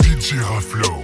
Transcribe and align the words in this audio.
DJ 0.00 0.40
Raflo. 0.42 1.02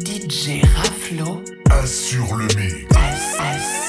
DJ 0.00 0.62
Raflo. 0.76 1.42
Assure 1.70 2.36
le 2.36 2.46
mix. 2.56 3.81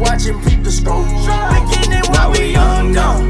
Watching 0.00 0.40
peep 0.42 0.62
the 0.62 0.70
scope. 0.72 1.06
Now 2.12 2.30
we 2.32 2.40
we 2.40 2.52
young, 2.52 2.94
young, 2.94 3.29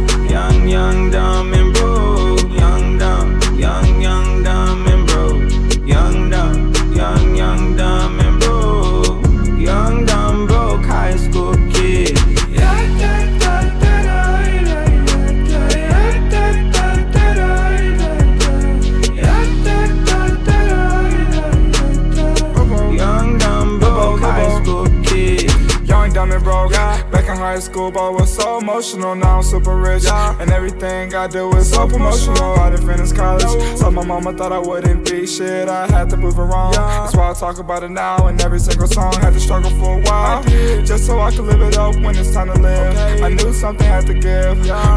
high 27.51 27.59
school, 27.59 27.91
but 27.91 28.13
was 28.13 28.33
so 28.33 28.59
emotional. 28.59 29.17
Now 29.17 29.39
I'm 29.39 29.43
super 29.43 29.77
rich. 29.77 30.05
yeah. 30.05 30.41
And 30.41 30.53
everything 30.53 31.15
I 31.17 31.27
do 31.27 31.51
is 31.57 31.69
so 31.69 31.89
promotional. 31.89 32.53
I 32.61 32.71
didn't 32.71 32.87
finish 32.87 33.11
college. 33.13 33.53
So 33.77 33.91
my 33.91 34.05
mama 34.05 34.33
thought 34.33 34.53
I 34.53 34.61
wouldn't 34.61 35.11
be 35.11 35.27
shit. 35.27 35.69
I 35.69 35.89
had 35.89 36.09
to 36.11 36.17
prove 36.17 36.37
her 36.37 36.45
wrong. 36.45 36.73
That's 36.73 37.17
why 37.17 37.31
I 37.31 37.35
talk 37.35 37.59
about 37.59 37.83
it 37.83 37.91
now. 37.91 38.29
And 38.29 38.41
every 38.41 38.61
single 38.61 38.87
song 38.87 39.13
had 39.15 39.33
to 39.33 39.41
struggle 39.41 39.71
for 39.81 39.99
a 39.99 40.03
while. 40.03 40.45
Just 40.85 41.07
so 41.07 41.19
I 41.19 41.31
could 41.33 41.47
live 41.53 41.61
it 41.61 41.77
up 41.77 41.97
when 41.97 42.17
it's 42.17 42.33
time 42.33 42.47
to 42.55 42.59
live. 42.61 43.21
I 43.21 43.31
knew 43.31 43.53
something 43.53 43.87
had 43.87 44.07
to 44.07 44.15
give. 44.15 44.55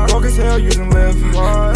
Broke 0.10 0.26
as 0.26 0.38
hell 0.38 0.60
using 0.60 0.92
live. 0.92 1.18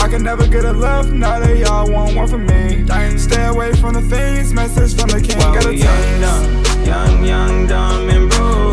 I 0.05 0.07
could 0.07 0.21
never 0.21 0.47
get 0.47 0.63
a 0.63 0.73
love. 0.73 1.11
Now 1.11 1.39
they 1.39 1.63
all 1.63 1.89
want 1.91 2.15
one 2.15 2.27
from 2.27 2.45
me. 2.45 2.85
Stay 3.17 3.45
away 3.47 3.73
from 3.81 3.93
the 3.95 4.01
things. 4.03 4.53
Message 4.53 4.93
from 4.99 5.09
the 5.09 5.21
king. 5.21 5.39
Well, 5.39 5.53
Got 5.55 5.65
a 5.65 5.69
we 5.69 5.77
young, 5.81 6.21
dumb, 6.21 6.85
young, 6.85 7.25
young, 7.25 7.67
dumb, 7.67 8.09
and 8.09 8.29
broke. 8.29 8.66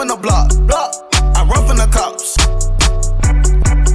I'm 0.00 0.08
on 0.10 0.16
the 0.16 0.22
block, 0.22 0.50
I 1.36 1.44
run 1.44 1.68
from 1.68 1.76
the 1.76 1.86
cops. 1.92 2.34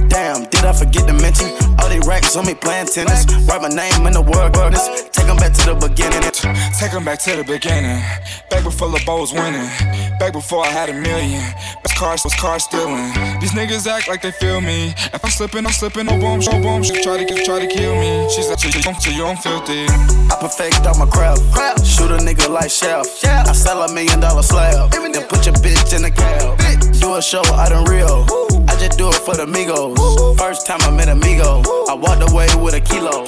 Damn, 0.08 0.44
did 0.50 0.64
I 0.64 0.72
forget 0.72 1.04
to 1.08 1.12
mention 1.14 1.50
all 1.80 1.88
they 1.88 1.98
racks 1.98 2.36
on 2.36 2.46
me 2.46 2.54
playing 2.54 2.86
tennis? 2.86 3.26
Write 3.48 3.60
my 3.60 3.68
name 3.68 4.06
in 4.06 4.12
the 4.12 4.22
word 4.22 4.52
goodness. 4.52 5.15
Take 5.26 5.34
'em 5.34 5.38
back 5.38 5.52
to 5.54 5.66
the 5.66 5.88
beginning. 5.88 6.22
Take 6.22 6.78
Take 6.78 6.94
'em 6.94 7.04
back 7.04 7.18
to 7.18 7.34
the 7.34 7.42
beginning. 7.42 8.00
Back 8.48 8.62
before 8.62 8.86
LeBeau 8.86 9.22
was 9.22 9.32
winning. 9.32 9.68
Back 10.20 10.32
before 10.32 10.64
I 10.64 10.70
had 10.70 10.88
a 10.88 10.92
million. 10.92 11.42
Best 11.82 11.96
cars 11.96 12.22
was 12.22 12.32
car 12.34 12.60
stealing. 12.60 13.10
These 13.40 13.50
niggas 13.50 13.88
act 13.88 14.06
like 14.06 14.22
they 14.22 14.30
feel 14.30 14.60
me. 14.60 14.94
If 15.12 15.24
I'm 15.24 15.32
slipping, 15.32 15.66
I'm 15.66 15.72
slipping. 15.72 16.06
Oh 16.08 16.16
boom, 16.16 16.38
oh 16.46 16.62
boom. 16.62 16.84
She 16.84 17.02
try 17.02 17.24
to 17.24 17.44
try 17.44 17.58
to 17.58 17.66
kill 17.66 17.96
me. 17.96 18.28
She's 18.30 18.46
like, 18.48 18.62
you 18.62 18.70
don't, 18.70 19.04
you 19.04 19.26
filthy. 19.42 19.86
I 20.30 20.36
perfect 20.38 20.86
all 20.86 20.96
my 20.96 21.06
crap. 21.06 21.38
Shoot 21.84 22.12
a 22.12 22.18
nigga 22.18 22.48
like 22.48 22.70
Chef. 22.70 23.04
I 23.24 23.52
sell 23.52 23.82
a 23.82 23.92
million 23.92 24.20
dollar 24.20 24.44
slab. 24.44 24.92
Then 24.92 25.26
put 25.26 25.44
your 25.44 25.56
bitch 25.56 25.92
in 25.96 26.02
the 26.02 26.12
cab. 26.12 26.56
Do 27.00 27.16
a 27.16 27.20
show 27.20 27.42
out 27.46 27.72
in 27.72 27.82
Rio. 27.90 28.26
I 28.68 28.76
just 28.78 28.96
do 28.96 29.08
it 29.08 29.16
for 29.26 29.34
the 29.34 29.46
Migos. 29.46 30.38
First 30.38 30.68
time 30.68 30.82
I 30.82 30.90
met 30.92 31.08
a 31.08 31.12
amigo. 31.12 31.62
I 31.88 31.94
walked 31.94 32.22
away 32.30 32.46
with 32.62 32.74
a 32.74 32.80
kilo. 32.80 33.26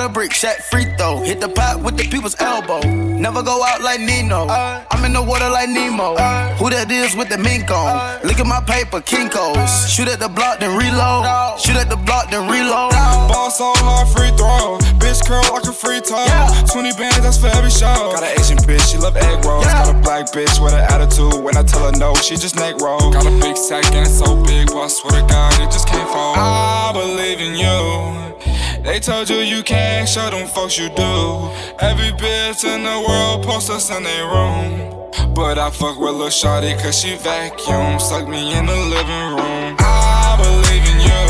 Got 0.00 0.08
a 0.08 0.12
brick, 0.14 0.32
shot 0.32 0.56
free 0.56 0.86
throw. 0.96 1.20
Hit 1.20 1.42
the 1.42 1.48
pot 1.50 1.82
with 1.82 1.98
the 1.98 2.08
people's 2.08 2.34
elbow. 2.40 2.80
Never 2.88 3.42
go 3.42 3.62
out 3.62 3.82
like 3.82 4.00
Nino. 4.00 4.48
I'm 4.48 5.04
in 5.04 5.12
the 5.12 5.20
water 5.20 5.50
like 5.50 5.68
Nemo. 5.68 6.16
Who 6.56 6.72
that 6.72 6.88
is 6.88 7.14
with 7.14 7.28
the 7.28 7.36
mink 7.36 7.68
on? 7.68 8.16
Look 8.24 8.40
at 8.40 8.46
my 8.48 8.64
paper, 8.64 9.04
Kinkos. 9.04 9.92
Shoot 9.92 10.08
at 10.08 10.18
the 10.18 10.32
block, 10.32 10.60
then 10.60 10.72
reload. 10.72 11.60
Shoot 11.60 11.76
at 11.76 11.92
the 11.92 12.00
block, 12.00 12.32
then 12.32 12.48
reload. 12.48 12.96
Ball 13.28 13.52
so 13.52 13.76
hard, 13.76 14.08
free 14.08 14.32
throw. 14.40 14.80
Bitch 14.96 15.20
curl 15.28 15.44
like 15.52 15.68
a 15.68 15.72
free 15.76 16.00
toe. 16.00 16.24
20 16.64 16.96
bands, 16.96 17.20
that's 17.20 17.36
for 17.36 17.52
every 17.52 17.68
show. 17.68 17.92
Got 18.16 18.24
an 18.24 18.40
Asian 18.40 18.56
bitch, 18.64 18.80
she 18.88 18.96
love 18.96 19.20
egg 19.20 19.44
rolls. 19.44 19.68
Got 19.68 19.92
a 19.92 20.00
black 20.00 20.32
bitch 20.32 20.56
with 20.64 20.72
an 20.72 20.80
attitude. 20.80 21.44
When 21.44 21.60
I 21.60 21.62
tell 21.62 21.84
her 21.84 21.92
no, 22.00 22.16
she 22.16 22.40
just 22.40 22.56
neck 22.56 22.80
roll. 22.80 23.12
Got 23.12 23.28
a 23.28 23.36
big 23.44 23.52
sack 23.52 23.84
and 23.92 24.08
it's 24.08 24.16
so 24.16 24.32
big, 24.48 24.72
but 24.72 24.80
I 24.80 24.88
swear 24.88 25.20
to 25.20 25.28
God, 25.28 25.52
it 25.60 25.68
just 25.68 25.84
can't 25.92 26.08
fall. 26.08 26.40
I 26.40 26.88
believe 26.96 27.44
in 27.44 27.52
you. 27.52 28.49
They 28.82 28.98
told 28.98 29.28
you 29.28 29.36
you 29.36 29.62
can't 29.62 30.08
show 30.08 30.30
them 30.30 30.48
folks 30.48 30.78
you 30.78 30.88
do. 30.88 31.50
Every 31.80 32.12
bitch 32.16 32.64
in 32.64 32.82
the 32.82 33.04
world 33.06 33.44
posts 33.44 33.68
us 33.68 33.90
in 33.90 34.02
their 34.02 34.24
room. 34.24 35.34
But 35.34 35.58
I 35.58 35.68
fuck 35.68 36.00
with 36.00 36.14
Lil 36.14 36.28
Shawty 36.28 36.80
cause 36.80 36.98
she 36.98 37.14
vacuum. 37.16 38.00
Suck 38.00 38.26
me 38.26 38.56
in 38.56 38.64
the 38.64 38.76
living 38.76 39.36
room. 39.36 39.76
I 39.78 40.32
believe 40.40 40.86
in 40.88 41.00
you. 41.04 41.24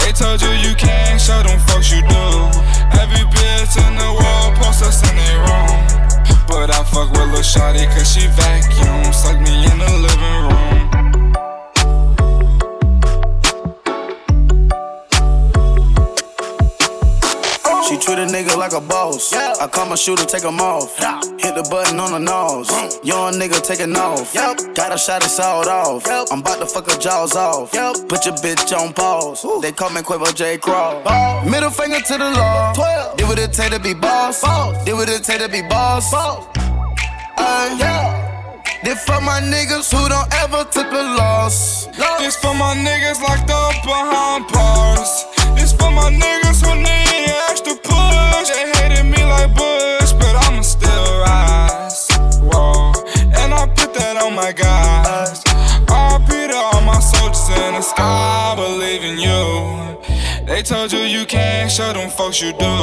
They 0.00 0.12
told 0.12 0.40
you 0.40 0.48
you 0.66 0.74
can't 0.74 1.20
show 1.20 1.42
them 1.42 1.60
folks 1.68 1.92
you 1.92 2.00
do. 2.00 2.26
Every 2.96 3.28
bitch 3.28 3.76
in 3.76 3.92
the 4.00 4.08
world 4.08 4.56
posts 4.56 4.82
us 4.82 5.04
in 5.04 5.16
their 5.16 5.38
room. 5.44 5.76
But 6.48 6.70
I 6.70 6.82
fuck 6.82 7.10
with 7.12 7.28
Lil 7.28 7.44
Shawty 7.44 7.84
cause 7.92 8.14
she 8.14 8.26
vacuum. 8.26 9.12
Suck 9.12 9.38
me 9.38 9.66
in 9.68 9.78
the 9.78 9.92
living 10.00 10.48
room. 10.48 10.77
Treat 18.08 18.20
a 18.20 18.24
nigga 18.24 18.56
like 18.56 18.72
a 18.72 18.80
boss. 18.80 19.30
Yeah. 19.34 19.52
I 19.60 19.66
call 19.66 19.84
my 19.84 19.94
shooter, 19.94 20.24
take 20.24 20.42
him 20.42 20.60
off. 20.60 20.96
Hit 20.96 21.54
the 21.54 21.68
button 21.70 22.00
on 22.00 22.12
the 22.12 22.18
nose. 22.18 22.70
Young 23.04 23.34
nigga 23.34 23.60
taking 23.60 23.94
off. 23.94 24.34
Yep. 24.34 24.74
Got 24.74 24.94
a 24.94 24.98
shot, 24.98 25.22
it's 25.22 25.38
all 25.38 25.68
off. 25.68 26.06
Yep. 26.06 26.28
I'm 26.30 26.40
about 26.40 26.58
to 26.60 26.64
fuck 26.64 26.90
her 26.90 26.98
jaws 26.98 27.36
off. 27.36 27.74
Yep. 27.74 28.08
Put 28.08 28.24
your 28.24 28.34
bitch 28.36 28.72
on 28.72 28.94
pause. 28.94 29.44
They 29.60 29.72
call 29.72 29.90
me 29.90 30.00
Quavo 30.00 30.34
J. 30.34 30.56
Crawl. 30.56 31.04
Middle 31.44 31.68
finger 31.68 32.00
to 32.00 32.16
the 32.16 32.30
law. 32.30 32.72
Did 33.18 33.28
what 33.28 33.38
it 33.38 33.52
take 33.52 33.72
to 33.72 33.78
be 33.78 33.92
boss. 33.92 34.40
Did 34.86 34.94
what 34.94 35.10
it 35.10 35.22
take 35.22 35.42
to 35.42 35.48
be 35.50 35.60
boss. 35.68 36.10
Ay. 37.36 38.24
This 38.84 39.04
for 39.04 39.20
my 39.20 39.42
niggas 39.42 39.92
who 39.92 40.08
don't 40.08 40.32
ever 40.32 40.64
tip 40.70 40.90
a 40.90 41.16
loss. 41.20 41.84
This 42.16 42.36
for 42.36 42.54
my 42.54 42.74
niggas 42.74 43.20
locked 43.20 43.50
up 43.50 43.74
behind 43.84 44.46
bars. 44.50 45.26
This 45.54 45.74
for 45.74 45.90
my 45.90 46.08
niggas 46.08 46.64
who 46.64 46.74
need 46.74 47.28
extra 47.50 47.76
my 54.38 54.52
guys. 54.52 55.42
RP 55.86 56.30
to 56.50 56.54
all 56.54 56.80
my 56.82 57.00
soldiers 57.00 57.48
in 57.48 57.74
the 57.74 57.82
sky. 57.82 58.52
I 58.52 58.54
believe 58.54 59.02
in 59.02 59.18
you. 59.18 59.46
They 60.46 60.62
told 60.62 60.92
you 60.92 61.00
you 61.00 61.26
can't 61.26 61.70
show 61.70 61.92
them 61.92 62.08
folks 62.08 62.40
you 62.40 62.52
do. 62.52 62.76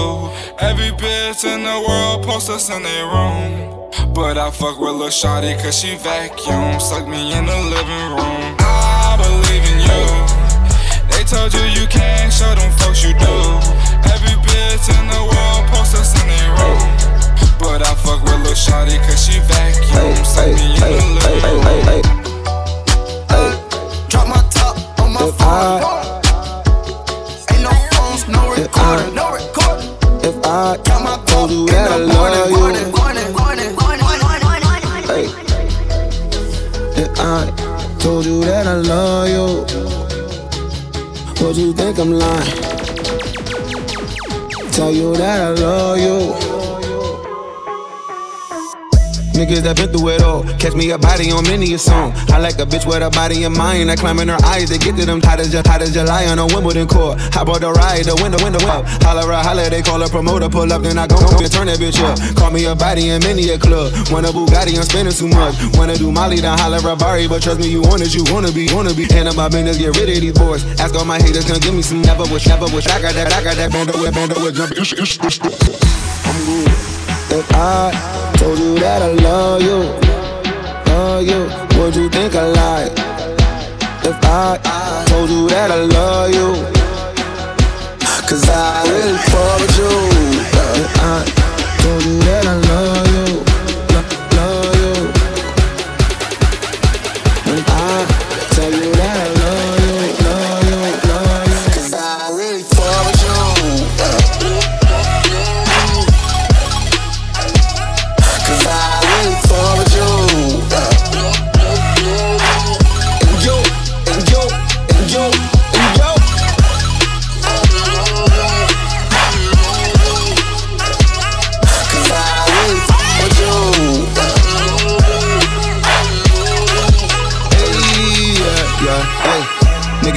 Every 0.60 0.92
bitch 1.00 1.46
in 1.46 1.64
the 1.64 1.78
world 1.88 2.26
post 2.28 2.50
us 2.50 2.70
in 2.70 2.84
their 2.84 3.06
room. 3.06 3.90
But 4.14 4.38
I 4.38 4.52
fuck 4.52 4.78
with 4.80 4.96
Lil 5.00 5.08
Shawty 5.08 5.56
cause 5.62 5.80
she 5.80 5.96
vacuum. 5.96 6.80
Suck 6.80 7.08
me 7.08 7.32
in 7.38 7.46
the 7.46 7.60
living 7.76 8.08
room. 8.18 8.44
I 8.60 9.16
believe 9.24 9.66
in 9.72 9.80
you. 9.90 10.04
They 11.08 11.24
told 11.24 11.54
you 11.54 11.64
you 11.80 11.88
can't 11.88 12.34
show 12.34 12.54
them 12.60 12.72
folks 12.80 13.02
you 13.02 13.14
do. 13.16 13.36
Every 14.12 14.36
bitch 14.44 14.86
in 14.92 15.06
the 15.08 15.24
world 15.32 15.64
post 15.72 15.96
us 15.96 16.12
in 16.20 16.28
their 16.28 16.52
room. 16.60 17.06
But 17.64 17.80
I 17.82 17.96
fuck 17.96 18.22
with 18.28 18.44
Lil 18.44 18.60
Shawty 18.60 18.98
cause 19.08 19.24
she 19.24 19.40
vacuum. 19.40 20.16
Suck 20.26 20.52
me 20.52 20.76
in 20.76 21.00
the 21.00 21.15
you 41.58 41.72
think 41.72 41.98
I'm 42.00 42.12
lying? 42.12 42.52
Tell 44.72 44.92
you 44.92 45.16
that 45.16 45.40
I 45.40 45.50
love 45.62 45.98
you. 46.00 46.65
Niggas 49.36 49.68
that 49.68 49.76
been 49.76 49.92
through 49.92 50.16
it 50.16 50.24
all. 50.24 50.48
Catch 50.64 50.76
me 50.76 50.92
a 50.92 50.98
body 50.98 51.28
on 51.32 51.44
many 51.44 51.74
a 51.74 51.78
song. 51.78 52.16
I 52.32 52.40
like 52.40 52.56
a 52.56 52.66
bitch 52.66 52.88
with 52.88 53.04
a 53.04 53.10
body 53.12 53.44
in 53.44 53.52
mind. 53.52 53.92
I 53.92 53.96
climb 53.96 54.20
in 54.20 54.30
her 54.32 54.40
eyes 54.48 54.72
to 54.72 54.80
get 54.80 54.96
to 54.96 55.04
them 55.06 55.20
tight 55.20 55.42
as, 55.44 55.52
tight 55.52 55.82
as 55.82 55.92
July 55.92 56.26
on 56.28 56.40
a 56.40 56.48
Wimbledon 56.48 56.88
court. 56.88 57.20
Hop 57.36 57.50
on 57.52 57.60
the 57.60 57.72
ride, 57.72 58.08
the 58.08 58.16
window, 58.24 58.40
window 58.40 58.64
up. 58.72 58.88
Holler, 59.04 59.28
a 59.28 59.44
holler, 59.44 59.68
they 59.68 59.82
call 59.82 60.02
a 60.02 60.08
promoter. 60.08 60.48
Pull 60.48 60.72
up, 60.72 60.84
then 60.84 60.98
I 60.98 61.08
go 61.08 61.20
and 61.20 61.52
turn 61.52 61.68
that 61.68 61.84
bitch 61.84 62.00
up. 62.00 62.16
Call 62.40 62.52
me 62.52 62.64
a 62.64 62.76
body 62.76 63.12
in 63.12 63.20
many 63.28 63.52
a 63.52 63.60
club. 63.60 63.92
Want 64.08 64.24
a 64.24 64.32
Bugatti, 64.32 64.72
I'm 64.80 64.88
spending 64.88 65.12
too 65.12 65.28
much. 65.28 65.60
Wanna 65.76 66.00
do 66.00 66.12
Molly, 66.16 66.40
then 66.40 66.58
holler 66.58 66.80
a 66.88 66.96
Bari. 66.96 67.28
But 67.28 67.44
trust 67.44 67.60
me, 67.60 67.68
you 67.68 67.82
want 67.84 68.08
it, 68.08 68.16
you 68.16 68.24
wanna 68.32 68.56
be, 68.56 68.72
wanna 68.72 68.96
be. 68.96 69.04
And 69.12 69.28
my 69.36 69.52
business, 69.52 69.76
get 69.78 70.00
rid 70.00 70.16
of 70.16 70.22
these 70.24 70.32
boys. 70.32 70.64
Ask 70.80 70.96
all 70.96 71.04
my 71.04 71.20
haters, 71.20 71.44
come 71.44 71.60
give 71.60 71.76
me 71.76 71.82
some. 71.82 72.02
Never 72.02 72.24
wish, 72.32 72.48
never 72.48 72.72
wish. 72.72 72.88
I 72.88 73.02
got 73.04 73.12
that, 73.20 73.34
I 73.36 73.44
got 73.44 73.60
that 73.60 73.68
bando 73.72 74.00
with, 74.00 74.16
bando 74.16 74.40
with 74.40 74.56
jumping. 74.56 74.80
I'm 74.80 76.40
good. 76.48 76.72
If 77.36 77.52
I 77.52 78.15
told 78.46 78.60
you 78.60 78.76
that 78.78 79.02
I 79.02 79.12
love 79.26 79.62
you, 79.64 79.80
love 80.94 81.24
you, 81.26 81.42
would 81.80 81.96
you 81.96 82.08
think 82.10 82.36
I 82.36 82.46
lied? 82.46 82.92
If 84.06 84.18
I 84.24 84.60
told 85.08 85.32
you 85.32 85.50
that 85.50 85.72
I 85.72 85.82
love 85.98 86.30
you, 86.30 86.50
cause 88.30 88.48
I 88.48 88.86
really 88.86 89.18
with 89.62 89.78
you. 89.82 89.94
Uh, 90.62 91.10
I 91.10 91.26
told 91.82 92.04
you 92.04 92.20
that 92.28 92.46
I 92.46 92.56
love 92.70 92.98
you, 92.98 93.05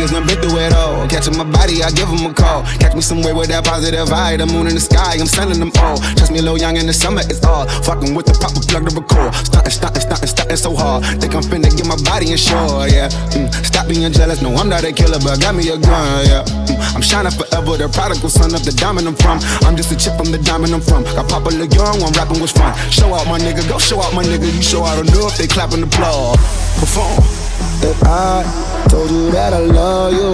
Done 0.09 0.27
been 0.27 0.41
through 0.41 0.59
it 0.59 0.73
all. 0.73 1.07
Catching 1.07 1.37
my 1.37 1.45
body, 1.45 1.85
I 1.85 1.91
give 1.93 2.09
them 2.09 2.25
a 2.25 2.33
call. 2.33 2.65
Catch 2.81 2.95
me 2.97 3.03
somewhere 3.03 3.35
with 3.35 3.53
that 3.53 3.65
positive 3.65 4.09
vibe. 4.09 4.41
The 4.41 4.47
moon 4.47 4.67
in 4.67 4.75
the 4.75 4.81
sky, 4.81 5.21
I'm 5.21 5.29
sending 5.29 5.61
them 5.61 5.71
all. 5.79 6.01
Trust 6.17 6.33
me, 6.33 6.41
a 6.41 6.43
little 6.43 6.59
young 6.59 6.77
in 6.77 6.87
the 6.87 6.93
summer, 6.93 7.21
it's 7.23 7.45
all. 7.45 7.69
Fucking 7.85 8.17
with 8.17 8.27
the 8.27 8.35
proper 8.35 8.65
plug 8.65 8.89
the 8.89 8.93
record. 8.97 9.31
Stunting, 9.37 9.71
stunting, 9.71 10.03
stunting, 10.03 10.29
stunting 10.33 10.57
so 10.57 10.75
hard. 10.75 11.05
Think 11.21 11.37
I'm 11.37 11.45
finna 11.45 11.71
get 11.71 11.87
my 11.87 12.01
body 12.03 12.33
insured, 12.33 12.91
yeah. 12.91 13.13
Mm, 13.37 13.53
stop 13.63 13.87
being 13.87 14.11
jealous, 14.11 14.43
no, 14.43 14.51
I'm 14.57 14.69
not 14.69 14.83
a 14.83 14.91
killer, 14.91 15.21
but 15.23 15.39
got 15.39 15.55
me 15.55 15.69
a 15.69 15.79
gun, 15.79 16.27
yeah. 16.27 16.43
Mm, 16.67 16.99
I'm 16.99 17.05
shining 17.05 17.31
forever, 17.31 17.79
the 17.79 17.87
prodigal 17.87 18.33
son 18.33 18.57
of 18.57 18.65
the 18.65 18.73
diamond 18.73 19.07
I'm 19.07 19.15
from. 19.15 19.39
I'm 19.63 19.77
just 19.77 19.93
a 19.93 19.97
chip 19.97 20.17
from 20.19 20.33
the 20.35 20.41
diamond 20.43 20.75
I'm 20.75 20.83
from. 20.83 21.05
Got 21.15 21.31
Papa 21.31 21.55
Lil 21.55 21.71
Young, 21.71 22.03
when 22.03 22.11
rapping 22.19 22.43
was 22.43 22.51
fun. 22.51 22.75
Show 22.91 23.15
out 23.15 23.29
my 23.31 23.39
nigga, 23.39 23.63
go 23.69 23.79
show 23.79 24.03
out 24.03 24.11
my 24.17 24.25
nigga. 24.25 24.51
You 24.51 24.63
show 24.67 24.83
out 24.83 24.99
enough, 24.99 25.39
they 25.39 25.47
clapping 25.47 25.85
the 25.85 25.87
applause. 25.87 26.43
Perform. 26.83 27.38
If 27.81 28.03
I 28.03 28.43
told 28.89 29.11
you 29.11 29.31
that 29.31 29.53
I 29.53 29.61
love 29.61 30.13
you, 30.13 30.31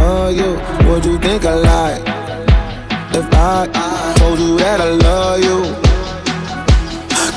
love 0.00 0.34
you, 0.36 0.88
would 0.88 1.04
you 1.04 1.18
think 1.18 1.44
I 1.46 1.54
lied? 1.54 2.02
If 3.16 3.26
I 3.32 3.66
told 4.18 4.38
you 4.38 4.58
that 4.58 4.80
I 4.80 4.90
love 4.90 5.40
you, 5.40 5.62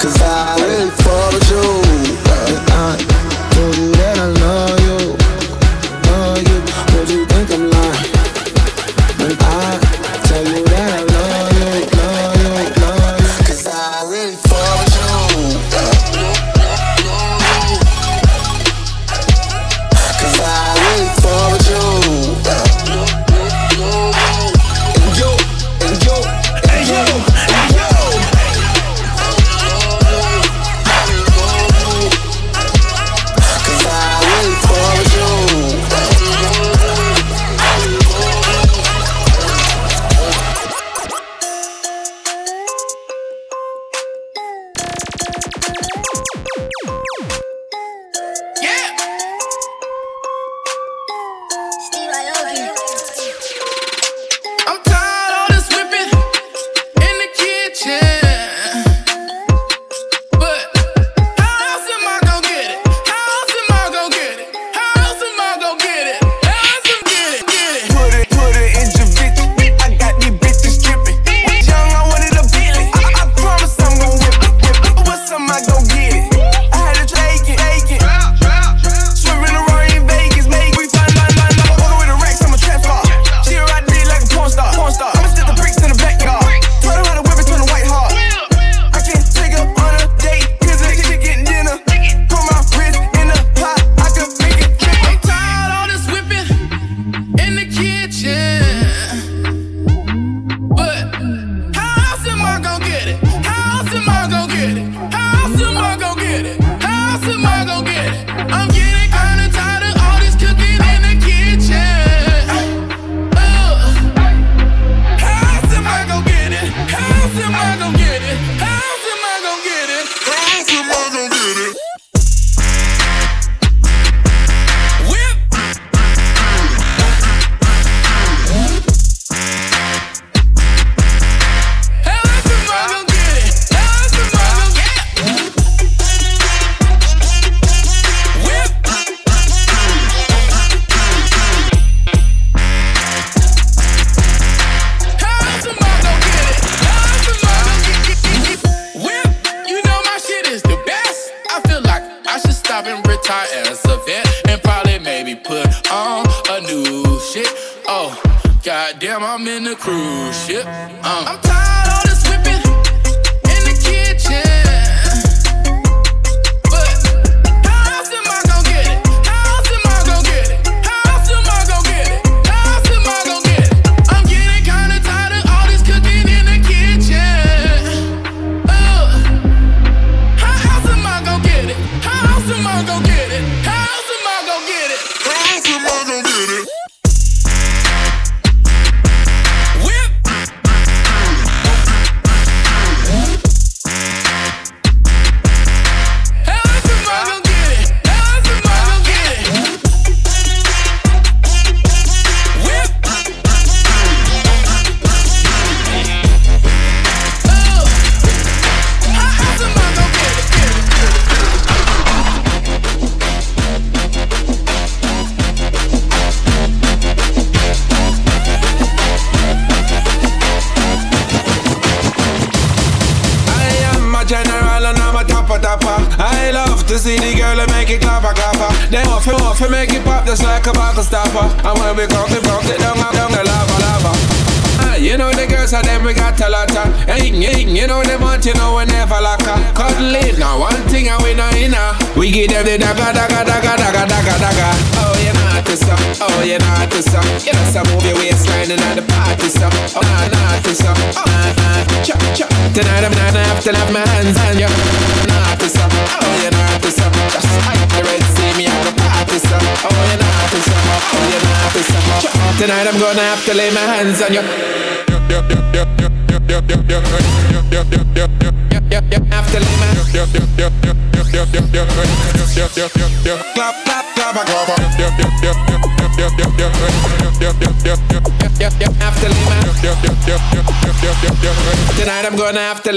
cause 0.02 0.22
I 0.22 0.56
really 0.60 0.92
with 1.34 1.50
you. 1.52 1.89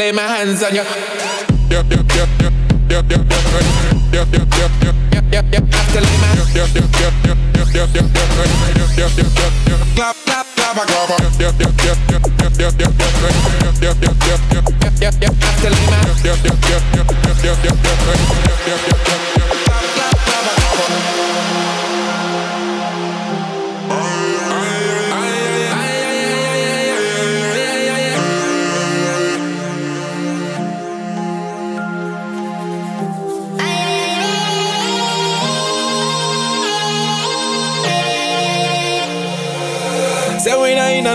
lay 0.03 0.11
my 0.11 0.23
hands 0.23 0.63
on 0.65 0.75
you. 0.75 0.83
Have 0.83 1.89
to 1.89 1.97
lay 6.01 6.17
my 6.19 6.27
clap, 9.95 10.17
clap, 10.25 10.47
clap, 10.57 10.77
I 10.77 10.85
clap. 10.87 10.93
Have 10.93 10.99
to 15.61 15.71
lay 15.71 15.87
my 15.87 16.03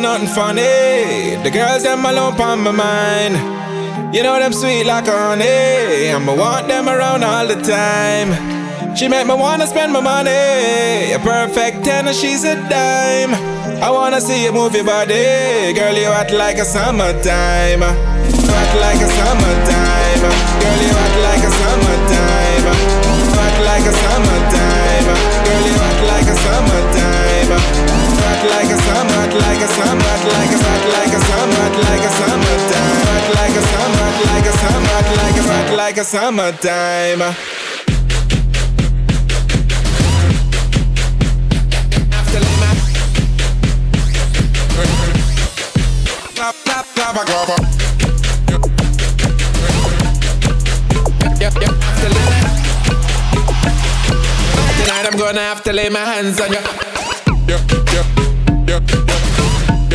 nothing 0.02 0.28
funny. 0.28 1.36
The 1.44 1.50
girls 1.52 1.84
them 1.84 2.06
alone 2.06 2.40
on 2.40 2.60
my 2.62 2.72
mind. 2.72 3.36
You 4.16 4.24
know 4.24 4.40
them 4.40 4.54
sweet 4.54 4.86
like 4.86 5.06
honey. 5.06 6.12
I'ma 6.12 6.34
want 6.36 6.68
them 6.68 6.88
around 6.88 7.24
all 7.24 7.48
the 7.48 7.56
time. 7.62 8.30
She 8.96 9.08
make 9.08 9.28
me 9.28 9.36
wanna 9.36 9.68
spend 9.68 9.94
my 9.94 10.02
money. 10.02 11.12
A 11.14 11.20
perfect 11.20 11.84
ten 11.84 12.08
and 12.08 12.16
she's 12.16 12.44
a 12.44 12.56
dime. 12.56 13.34
I 13.82 13.90
wanna 13.92 14.20
see 14.22 14.44
you 14.44 14.52
move 14.52 14.74
your 14.76 14.86
body. 14.86 15.74
Girl, 15.74 15.96
you 15.96 16.08
act 16.08 16.32
like 16.32 16.58
a 16.58 16.66
summertime. 16.66 17.84
Act 17.84 18.74
like 18.86 19.02
a 19.02 19.10
summertime. 19.20 20.22
Girl, 20.62 20.80
you 20.82 20.94
act 21.06 21.18
like 21.28 21.44
a 21.50 21.52
summertime. 21.62 22.66
Act 23.46 23.60
like 23.70 23.86
a 23.86 23.94
summertime. 23.94 24.47
Like 28.50 28.70
a 28.72 28.78
summer, 28.78 29.24
like 29.44 29.62
a 29.62 29.68
summer, 29.68 30.16
like 30.34 30.52
a 30.52 30.60
act 30.74 30.86
like 30.96 31.14
a 31.14 31.22
summer, 31.28 31.68
like 31.86 32.04
a 32.04 32.12
summertime. 32.18 32.98
Act 33.16 33.30
like 33.36 33.56
a 33.56 33.64
summer, 33.72 34.08
like 34.28 34.46
a 34.46 34.54
summer, 34.62 35.00
like 35.22 35.38
a 35.38 35.44
act 35.58 35.72
like 35.82 35.98
a 35.98 36.04
summertime. 36.04 37.24
Tonight 54.78 55.06
I'm 55.06 55.18
gonna 55.18 55.42
have 55.42 55.64
to 55.64 55.74
lay 55.74 55.90
my 55.90 56.00
hands 56.00 56.40
on 56.40 56.52
you. 56.52 56.60
Yep, 57.48 57.62
yep, 57.94 58.17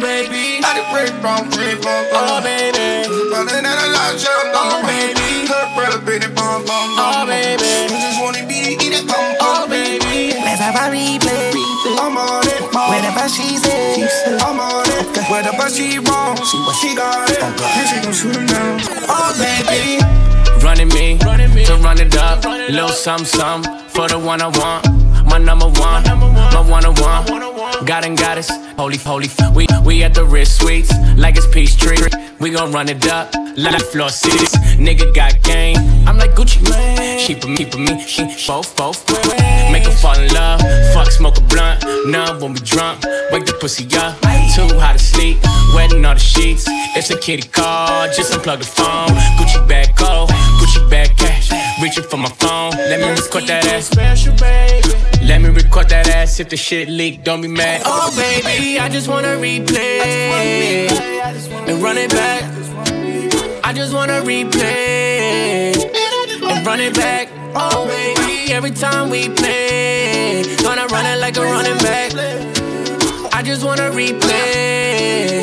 Baby. 0.00 0.60
I 0.60 0.76
done 0.76 0.88
break 0.92 1.12
from 1.24 1.48
free 1.50 1.74
from 1.80 2.04
Oh, 2.12 2.40
baby. 2.44 3.08
Falling 3.32 3.64
out 3.64 3.80
of 3.80 3.92
love, 3.96 4.16
jump 4.20 4.52
Oh, 4.52 4.84
baby. 4.84 5.48
Her 5.48 5.64
brother, 5.72 6.00
baby, 6.04 6.28
bum, 6.36 6.64
bum, 6.68 6.88
Oh, 7.00 7.24
baby. 7.24 7.64
You 7.88 7.96
just 7.96 8.20
wanna 8.20 8.44
be 8.44 8.60
the 8.60 8.72
eater, 8.76 9.04
bum, 9.08 9.36
Oh, 9.40 9.66
baby. 9.68 10.36
Let's 10.36 10.60
have 10.60 10.76
a 10.76 10.92
replay. 10.92 11.52
I'm 11.96 12.16
on 12.16 12.44
it. 12.44 12.60
Oh. 12.76 12.92
Whenever 12.92 13.28
she 13.28 13.56
says, 13.56 14.12
I'm 14.42 14.60
on 14.60 14.84
it. 14.84 15.16
Whenever 15.30 15.70
she 15.70 15.98
wrong, 15.98 16.36
see 16.44 16.60
what 16.60 16.76
she 16.76 16.94
got 16.94 17.30
it. 17.30 17.38
Oh, 17.40 17.56
and 17.64 17.88
she 17.88 17.96
gon' 18.04 18.12
shoot 18.12 18.36
him 18.36 18.46
down. 18.46 18.80
Oh, 19.08 19.32
baby. 19.40 20.04
Running 20.64 20.88
me, 20.88 21.16
to 21.64 21.76
run 21.76 22.00
it 22.00 22.14
up. 22.16 22.44
Little 22.44 22.88
sum 22.88 23.24
sum 23.24 23.62
for 23.88 24.08
the 24.08 24.18
one 24.18 24.42
I 24.42 24.48
want. 24.48 25.05
My 25.26 25.38
number 25.38 25.66
one, 25.66 26.02
my 26.04 26.64
one 26.68 26.84
on 26.84 26.94
one. 26.94 27.84
God 27.84 28.04
and 28.04 28.16
goddess, 28.18 28.50
holy, 28.76 28.96
holy. 28.96 29.28
We 29.54 29.66
we 29.84 30.02
at 30.02 30.14
the 30.14 30.24
wrist 30.24 30.60
suites 30.60 30.92
like 31.16 31.36
it's 31.36 31.46
peace 31.46 31.76
Peachtree. 31.76 32.08
We 32.38 32.50
gon' 32.50 32.72
run 32.72 32.88
it 32.88 33.06
up 33.08 33.34
like 33.56 33.82
floor 33.82 34.10
seats. 34.10 34.56
Nigga 34.76 35.14
got 35.14 35.42
game. 35.42 35.76
I'm 36.06 36.18
like 36.18 36.32
Gucci 36.32 36.62
Mane. 36.68 37.18
She 37.18 37.34
for 37.34 37.48
me, 37.48 37.64
for 37.64 37.78
me, 37.78 38.00
she 38.02 38.24
both, 38.46 38.76
both. 38.76 39.08
Make 39.72 39.84
her 39.86 39.90
fall 39.90 40.18
in 40.18 40.32
love. 40.32 40.60
Fuck, 40.92 41.10
smoke 41.10 41.38
a 41.38 41.40
blunt. 41.42 41.82
Numb 42.06 42.40
when 42.40 42.52
we 42.52 42.60
drunk. 42.60 43.04
Wake 43.32 43.46
the 43.46 43.56
pussy 43.60 43.84
up. 43.96 44.18
Too 44.54 44.78
hot 44.78 44.92
to 44.92 44.98
sleep. 44.98 45.38
Wetting 45.74 46.04
all 46.04 46.14
the 46.14 46.20
sheets. 46.20 46.64
It's 46.96 47.10
a 47.10 47.18
kitty 47.18 47.48
call. 47.48 48.06
Just 48.12 48.32
unplug 48.32 48.58
the 48.58 48.64
phone. 48.64 49.08
Gucci 49.38 49.66
bag 49.68 49.96
cold. 49.96 50.30
Gucci 50.60 50.88
bag 50.90 51.16
cash. 51.16 51.50
Reaching 51.82 52.04
for 52.04 52.16
my 52.16 52.28
phone. 52.28 52.72
Let 52.72 53.00
me 53.00 53.08
record 53.08 53.46
that 53.48 53.66
ass. 53.66 53.86
Special, 53.86 54.34
baby. 54.34 55.15
Let 55.26 55.42
me 55.42 55.48
record 55.48 55.88
that 55.88 56.08
ass. 56.08 56.38
If 56.38 56.50
the 56.50 56.56
shit 56.56 56.88
leak, 56.88 57.24
don't 57.24 57.40
be 57.40 57.48
mad. 57.48 57.82
Oh, 57.84 58.14
baby, 58.16 58.78
I 58.78 58.88
just 58.88 59.08
wanna 59.08 59.34
replay. 59.36 60.88
And 61.66 61.82
run 61.82 61.98
it 61.98 62.10
back. 62.12 62.44
I 63.64 63.72
just 63.72 63.92
wanna 63.92 64.22
replay. 64.22 65.74
And 66.48 66.64
run 66.64 66.78
it 66.78 66.94
back. 66.94 67.28
Oh, 67.56 67.86
baby, 67.88 68.52
every 68.52 68.70
time 68.70 69.10
we 69.10 69.28
play. 69.28 70.44
Gonna 70.62 70.86
run 70.86 71.04
it 71.04 71.18
like 71.18 71.36
a 71.36 71.42
running 71.42 71.78
back. 71.78 72.12
I 73.34 73.42
just 73.42 73.64
wanna 73.64 73.90
replay. 73.90 75.42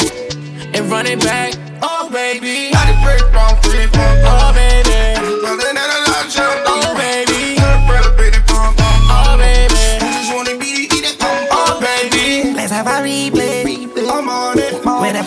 And 0.73 0.89
run 0.89 1.07
it 1.07 1.19
back. 1.19 1.55
Oh, 1.81 2.09
baby. 2.09 2.71
I 2.73 2.85
just 2.87 3.03
break 3.03 3.23
from 3.33 3.55
free 3.61 3.87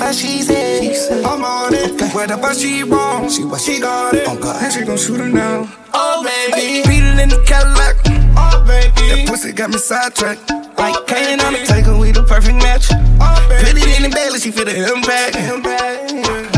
Whatever 0.06 0.20
she 0.20 0.42
says. 0.42 1.24
I'm 1.26 1.42
on 1.42 1.74
it. 1.74 2.14
Whatever 2.14 2.54
she 2.54 2.84
want, 2.84 3.32
she 3.32 3.42
what 3.42 3.60
she 3.60 3.80
got 3.80 4.14
it. 4.14 4.22
Oh 4.28 4.38
God, 4.38 4.62
and 4.62 4.72
she 4.72 4.84
gon' 4.84 4.96
shoot 4.96 5.18
her 5.18 5.28
now. 5.28 5.68
Oh 5.92 6.22
baby, 6.22 6.86
beat 6.86 7.02
it 7.02 7.18
in 7.18 7.28
the 7.28 7.42
Cadillac. 7.44 7.96
Oh 8.36 8.62
baby, 8.64 8.92
that 8.94 9.26
pussy 9.26 9.50
got 9.50 9.70
me 9.70 9.78
sidetracked. 9.78 10.48
Oh, 10.48 10.74
like 10.78 11.06
Kane 11.08 11.40
on 11.40 11.54
the 11.54 11.64
taker, 11.66 11.98
we 11.98 12.12
the 12.12 12.22
perfect 12.22 12.54
match. 12.58 12.86
Oh, 12.92 13.46
baby. 13.48 13.80
Put 13.80 13.88
it 13.88 13.96
in 13.96 14.08
the 14.08 14.14
belly, 14.14 14.38
she 14.38 14.52
feel 14.52 14.66
the 14.66 14.76
impact. 14.94 15.34
Put 15.34 15.42
it 15.42 16.10
in 16.12 16.52
the 16.52 16.55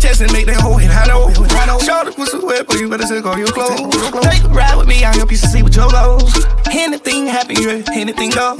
chest 0.00 0.20
and 0.20 0.32
make 0.32 0.46
that 0.46 0.60
whole 0.60 0.76
hit. 0.76 0.90
I 0.90 1.06
know. 1.06 1.30
Shorty 1.78 2.12
pussy 2.12 2.38
wet, 2.38 2.66
but 2.66 2.76
you 2.76 2.88
better 2.88 3.06
take 3.06 3.24
all 3.24 3.38
your 3.38 3.48
clothes. 3.48 3.94
Take 4.24 4.44
a 4.44 4.48
ride 4.48 4.76
with 4.76 4.88
me, 4.88 5.04
I'll 5.04 5.16
help 5.16 5.30
you 5.30 5.36
see 5.36 5.62
what 5.62 5.74
your 5.74 5.90
goes. 5.90 6.46
Anything 6.70 7.26
happen, 7.26 7.56
yeah, 7.56 7.82
anything 7.92 8.30
goes. 8.30 8.58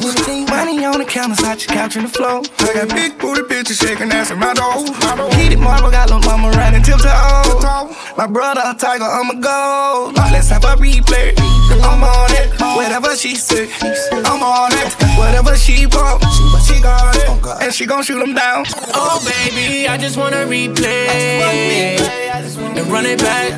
Money 0.49 0.85
on 0.85 0.99
the 0.99 1.07
counter, 1.09 1.35
side 1.37 1.61
your 1.63 1.73
couch 1.73 1.95
the 1.95 2.09
floor. 2.09 2.43
I 2.59 2.75
got 2.75 2.89
big 2.91 3.19
booty 3.19 3.43
bitches 3.43 3.81
shaking 3.81 4.11
ass 4.13 4.31
in 4.31 4.39
my 4.39 4.55
door. 4.55 4.85
Heated 5.35 5.59
marble, 5.59 5.91
got 5.91 6.11
little 6.11 6.25
mama 6.29 6.51
riding 6.57 6.83
tiptoe. 6.83 7.09
My 8.17 8.27
brother 8.27 8.63
a 8.65 8.75
tiger, 8.75 9.05
I'm 9.05 9.31
a 9.31 9.41
gold. 9.41 10.17
Let's 10.33 10.49
have 10.51 10.65
a 10.65 10.77
replay. 10.77 11.60
I'm 11.83 12.03
on 12.03 12.31
it. 12.33 12.51
Whatever 12.77 13.17
she 13.17 13.35
say, 13.35 13.71
I'm 14.25 14.43
on 14.43 14.73
it. 14.73 14.95
Whatever 15.19 15.57
she 15.57 15.87
want, 15.87 16.23
she 16.65 16.81
got 16.81 17.17
it. 17.17 17.63
And 17.63 17.73
she 17.73 17.87
gon' 17.87 18.03
shoot 18.03 18.19
them 18.19 18.35
down. 18.35 18.65
Oh 18.95 19.21
baby, 19.25 19.89
I 19.89 19.97
just 19.97 20.17
wanna 20.17 20.45
replay 20.47 21.99
and 22.77 22.87
run 22.89 23.07
it 23.07 23.19
back. 23.19 23.53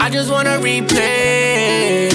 I 0.00 0.10
just 0.10 0.30
wanna 0.30 0.58
replay 0.58 2.10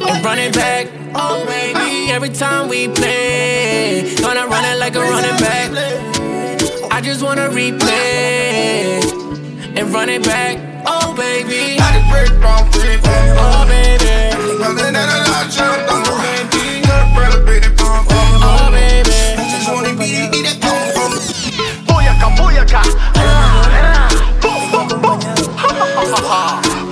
and 0.00 0.24
run 0.24 0.38
it 0.38 0.54
back. 0.54 0.88
Oh 1.14 1.44
baby, 1.46 2.10
every 2.10 2.30
time 2.30 2.68
we 2.68 2.88
play, 2.88 4.14
gonna 4.20 4.46
run 4.46 4.64
it 4.64 4.78
like 4.78 4.94
a 4.96 5.00
running 5.00 5.40
back. 5.40 5.70
I 6.90 7.00
just 7.00 7.22
wanna 7.22 7.48
replay 7.48 9.00
and 9.76 9.92
run 9.92 10.08
it 10.08 10.24
back. 10.24 10.58
Oh 10.86 11.14
baby, 11.14 11.78
I 11.80 11.92
just 11.94 12.10
break 12.10 12.28
from 12.40 12.70
free 12.72 12.98
Oh 13.38 13.64
baby, 13.68 13.99
Voy 21.86 22.04
acá, 22.06 22.28
voy 22.36 22.56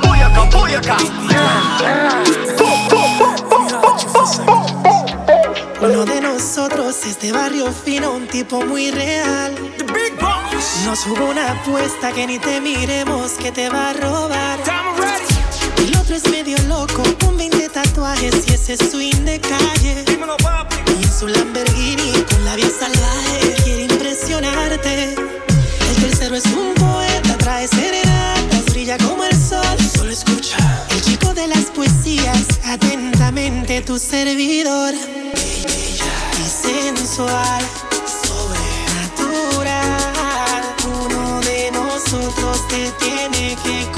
Voy 0.03 0.75
acá, 0.75 0.97
voy. 0.97 1.09
Uno 5.81 6.05
de 6.05 6.21
nosotros 6.21 6.97
es 7.07 7.21
de 7.21 7.31
barrio 7.31 7.73
fino, 7.73 8.11
un 8.11 8.27
tipo 8.27 8.61
muy 8.65 8.91
real. 8.91 9.55
Nos 10.85 10.99
jugó 11.01 11.27
una 11.27 11.53
apuesta 11.53 12.11
que 12.13 12.27
ni 12.27 12.41
te 12.41 12.61
miremos 12.61 13.33
que 13.33 13.53
te 13.53 13.69
va 13.69 13.91
a 13.91 13.93
robar. 13.93 14.59
El 15.77 15.97
otro 15.97 16.17
es 16.17 16.29
medio 16.29 16.57
loco 16.67 17.28
tatuajes 17.99 18.35
y 18.47 18.53
ese 18.55 18.77
swing 18.77 19.25
de 19.25 19.41
calle. 19.41 20.05
Y 20.07 21.05
en 21.05 21.13
su 21.13 21.27
Lamborghini 21.27 22.13
con 22.31 22.45
la 22.45 22.55
vida 22.57 22.69
salvaje 22.79 23.55
quiere 23.65 23.85
impresionarte. 23.85 25.15
El 25.15 25.97
tercero 25.97 26.37
es 26.37 26.47
un 26.47 26.75
poeta, 26.75 27.37
trae 27.39 27.67
serenatas, 27.67 28.67
brilla 28.67 28.99
como 28.99 29.25
el 29.25 29.35
sol. 29.35 29.77
Solo 29.97 30.13
escucha. 30.13 30.59
El 30.91 31.03
chico 31.03 31.35
de 31.35 31.49
las 31.49 31.65
poesías, 31.67 32.47
atentamente 32.65 33.81
tu 33.83 33.99
servidor. 33.99 34.95
Y 34.95 36.49
sensual, 36.49 37.65
sobrenatural. 38.23 39.83
Uno 41.05 41.41
de 41.41 41.71
nosotros 41.73 42.69
te 42.69 42.93
tiene 43.01 43.57
que 43.65 43.98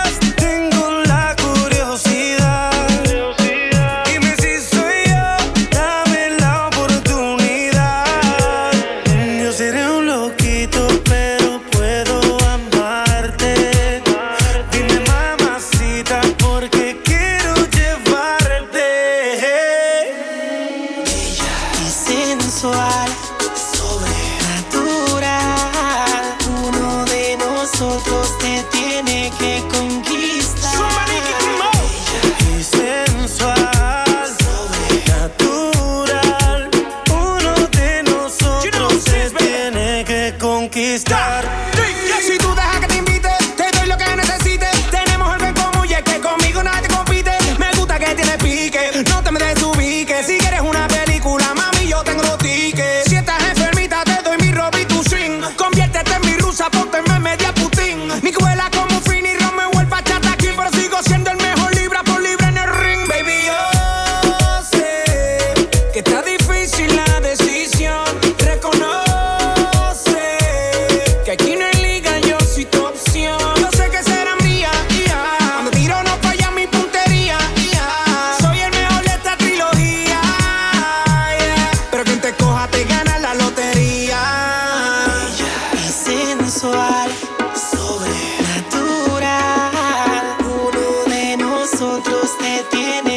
otros 92.01 92.37
te 92.37 92.63
tienen. 92.71 93.10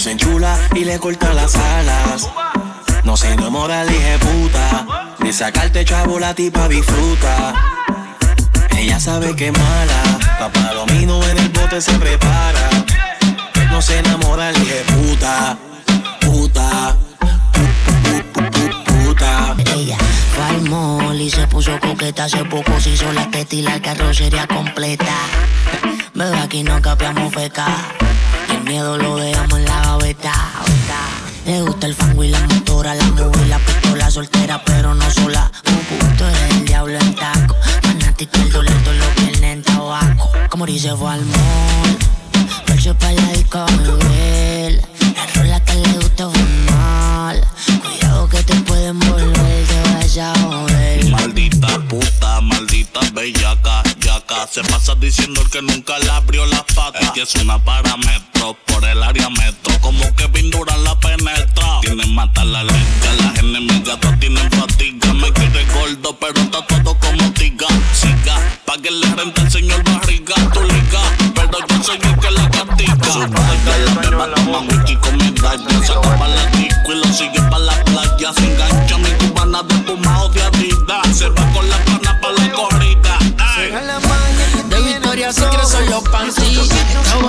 Se 0.00 0.12
enchula 0.12 0.58
y 0.74 0.84
le 0.84 0.98
corta 0.98 1.34
las 1.34 1.54
alas. 1.54 2.26
No 3.04 3.18
se 3.18 3.32
enamora 3.32 3.82
el 3.82 4.18
puta, 4.18 5.14
de 5.18 5.30
sacarte 5.32 5.84
chavo 5.84 6.18
la 6.18 6.34
tipa 6.34 6.68
disfruta. 6.68 7.54
Ella 8.78 8.98
sabe 8.98 9.36
que 9.36 9.48
es 9.48 9.52
mala, 9.52 10.18
papá 10.38 10.72
domino 10.72 11.22
en 11.24 11.36
el 11.36 11.48
bote 11.50 11.82
se 11.82 11.92
prepara. 11.98 12.70
No 13.70 13.82
se 13.82 13.98
enamora 13.98 14.48
el 14.48 14.56
puta, 14.56 15.58
puta. 16.20 16.96
Ella 19.74 19.98
fue 20.34 20.44
al 20.44 20.62
mall 20.62 21.20
y 21.20 21.30
se 21.30 21.46
puso 21.46 21.78
coqueta. 21.78 22.24
Hace 22.24 22.42
poco 22.46 22.80
se 22.80 22.90
hizo 22.90 23.12
la 23.12 23.30
teta 23.30 23.54
y 23.54 23.62
la 23.62 23.82
carrocería 23.82 24.46
completa. 24.46 25.14
Bebé, 26.14 26.38
aquí 26.38 26.62
no 26.62 26.80
capiamos 26.80 27.34
feca. 27.34 27.66
Miedo 28.64 28.96
lo 28.98 29.16
dejamos 29.16 29.58
en 29.58 29.64
la 29.64 29.80
gaveta. 29.82 30.32
Le 31.46 31.62
gusta 31.62 31.86
el 31.86 31.94
fango 31.94 32.24
y 32.24 32.28
la 32.28 32.40
motora, 32.40 32.94
la 32.94 33.04
mujer, 33.04 33.46
la 33.48 33.58
pistola 33.58 34.10
soltera, 34.10 34.62
pero 34.64 34.94
no 34.94 35.10
sola. 35.10 35.50
Un 35.68 35.98
punto 35.98 36.28
es 36.28 36.54
el 36.54 36.64
diablo 36.64 36.98
en 36.98 37.14
taco. 37.14 37.56
Fanático 37.82 38.36
el 38.38 38.52
dolor, 38.52 38.74
todo 38.84 38.94
lo 38.94 39.14
que 39.14 39.52
en 39.52 39.62
tabaco. 39.62 40.30
Como 40.48 40.66
dice 40.66 40.94
fue 40.96 41.12
al 41.12 41.24
mall. 41.24 41.80
Para 42.98 43.12
la 43.12 43.32
disco, 43.32 43.66
él. 44.14 44.80
La 45.14 45.26
rola 45.34 45.60
que 45.64 45.74
le 45.74 45.92
gusta 45.98 46.28
mal. 46.72 47.46
Cuidado 47.82 48.28
que 48.28 48.42
te 48.42 48.54
pueden 48.62 48.98
volver, 48.98 49.66
te 49.66 49.92
vas 49.92 50.16
a 50.16 50.32
joder. 50.40 51.10
Maldita 51.10 51.78
puta, 51.88 52.40
maldita 52.40 53.00
bellaca, 53.12 53.82
Se 54.50 54.62
pasa 54.62 54.94
diciendo 54.94 55.42
que 55.50 55.60
nunca 55.60 55.98
le 55.98 56.08
abrió 56.10 56.46
las 56.46 56.62
patas. 56.62 57.10
que 57.10 57.22
es 57.22 57.34
una 57.34 57.58
parámetro 57.64 58.56
por 58.66 58.84
el 58.84 59.02
área 59.02 59.28
metro. 59.28 59.76
Como 59.80 60.14
que 60.14 60.28
Pindura 60.28 60.76
la 60.78 60.98
penetra. 61.00 61.80
Tienen 61.82 62.14
mata 62.14 62.44
la 62.44 62.62
leche, 62.62 63.16
las 63.18 63.38
enemigas 63.38 63.98
todas 63.98 64.20
tienen 64.20 64.48
fatiga. 64.52 65.12
Me 65.14 65.32
quiere 65.32 65.64
gordo, 65.74 66.16
pero 66.20 66.40
está 66.40 66.64
todo 66.64 66.96
como 66.98 67.32
tiga. 67.32 67.66
Siga, 67.92 68.36
pa' 68.64 68.80
que 68.80 68.92
le 68.92 69.06
rente 69.16 69.40
el 69.40 69.50
señor 69.50 69.82
barriga, 69.82 70.34
tu 70.52 70.62
liga. 70.62 71.00
Pero 71.34 71.58
yo 71.68 71.82
soy 71.82 71.98
el 72.00 72.18
que 72.20 72.30
la 72.30 72.50
castiga. 72.50 73.12
Su 73.12 73.20
la 73.20 74.34
toma 74.34 74.60
whisky 74.60 74.96
con 74.96 75.16
medalla. 75.16 75.68
Se 75.84 75.94
la 75.94 76.46
disco 76.56 76.92
y 76.92 76.94
lo 76.94 77.12
sigue 77.12 77.42
pa' 77.50 77.58
la 77.58 77.84
playa. 77.84 78.32
Se 78.32 78.46
engancha 78.46 78.96
mi 78.98 79.10
cubana 79.26 79.62
de 79.64 79.74
o 79.74 80.28
de 80.28 80.42
Adidas. 80.42 81.18
Se 81.18 81.28
va 81.28 81.52
con 81.52 81.59
Se 85.32 85.42
son 85.42 85.86
los 85.88 86.02
panty. 86.08 86.56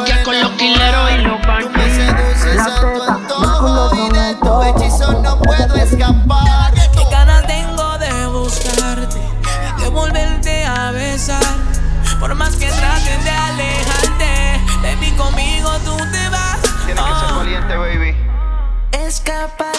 La 0.07 0.23
con 0.23 0.41
los 0.41 0.51
quileros 0.53 1.11
y 1.11 1.17
los 1.17 1.39
panty. 1.45 1.79
La 2.55 2.65
teta, 2.65 3.13
antojo 3.13 3.95
y 3.95 4.09
de 4.09 4.35
tu 4.41 4.61
hechizo 4.63 5.21
no 5.21 5.37
puedo 5.37 5.75
escapar. 5.75 6.73
Qué 6.73 7.03
ganas 7.11 7.45
tengo 7.45 7.97
de 7.99 8.27
buscarte, 8.27 9.19
de 9.77 9.89
volverte 9.89 10.65
a 10.65 10.89
besar. 10.89 11.43
Por 12.19 12.33
más 12.33 12.55
que 12.55 12.71
traten 12.71 13.23
de 13.23 13.29
alejarte, 13.29 14.61
de 14.81 14.95
mí 14.95 15.11
conmigo 15.11 15.69
tú 15.85 15.95
te 16.11 16.29
vas. 16.29 16.59
Tienes 16.87 17.03
que 17.03 17.25
ser 17.27 17.35
valiente, 17.35 17.77
baby. 17.77 18.15
Escápate 18.93 19.70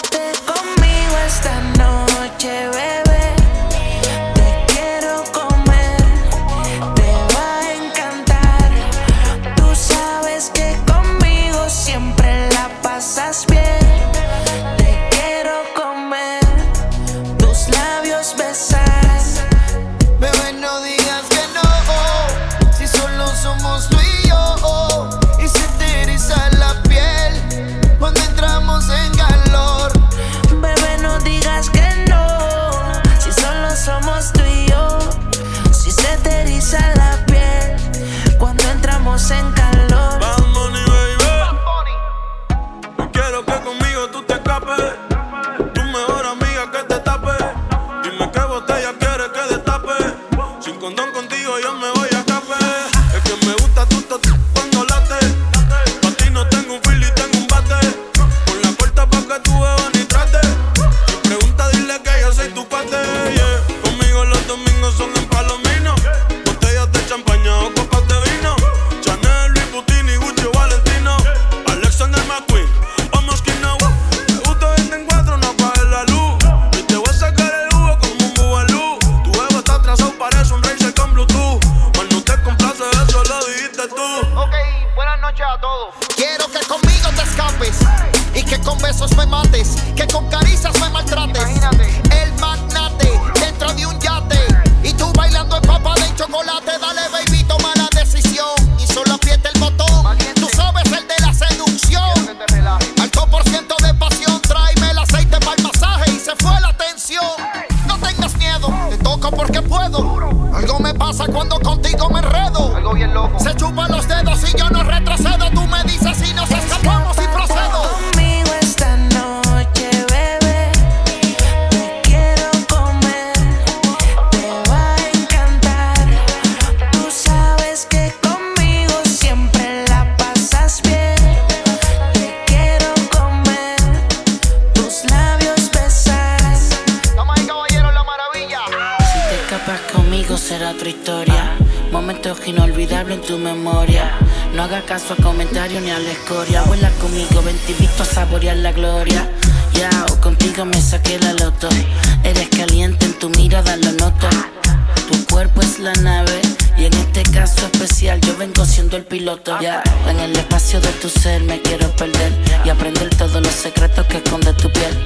en 159.35 160.19
el 160.19 160.35
espacio 160.35 160.79
de 160.79 160.89
tu 161.01 161.09
ser 161.09 161.41
me 161.43 161.59
quiero 161.59 161.89
perder 161.95 162.31
y 162.63 162.69
aprender 162.69 163.09
todos 163.15 163.41
los 163.41 163.51
secretos 163.51 164.05
que 164.05 164.17
esconde 164.17 164.53
tu 164.53 164.71
piel. 164.71 165.03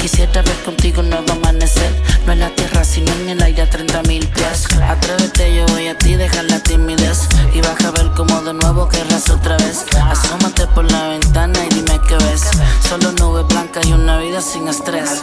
Quisiera 0.00 0.42
ver 0.42 0.56
contigo 0.64 1.00
un 1.00 1.10
nuevo 1.10 1.32
amanecer, 1.32 1.90
no 2.24 2.32
en 2.32 2.40
la 2.40 2.50
tierra 2.50 2.84
sino 2.84 3.10
en 3.12 3.30
el 3.30 3.42
aire 3.42 3.62
a 3.62 3.70
30 3.70 4.02
mil 4.02 4.26
pies. 4.28 4.66
Atrévete, 4.80 5.56
yo 5.56 5.66
voy 5.66 5.88
a 5.88 5.98
ti, 5.98 6.14
deja 6.14 6.44
la 6.44 6.60
timidez 6.60 7.28
y 7.52 7.60
baja 7.62 7.88
a 7.88 7.90
ver 7.90 8.10
como 8.16 8.40
de 8.42 8.54
nuevo 8.54 8.88
querrás 8.88 9.28
otra 9.30 9.56
vez. 9.56 9.84
Asómate 10.08 10.68
por 10.68 10.90
la 10.90 11.08
ventana 11.08 11.58
y 11.68 11.74
dime 11.74 12.00
qué 12.06 12.14
ves. 12.14 12.50
Solo 12.88 13.10
nubes 13.12 13.46
blancas 13.48 13.84
y 13.86 13.92
una 13.92 14.18
vida 14.18 14.40
sin 14.40 14.68
estrés. 14.68 15.22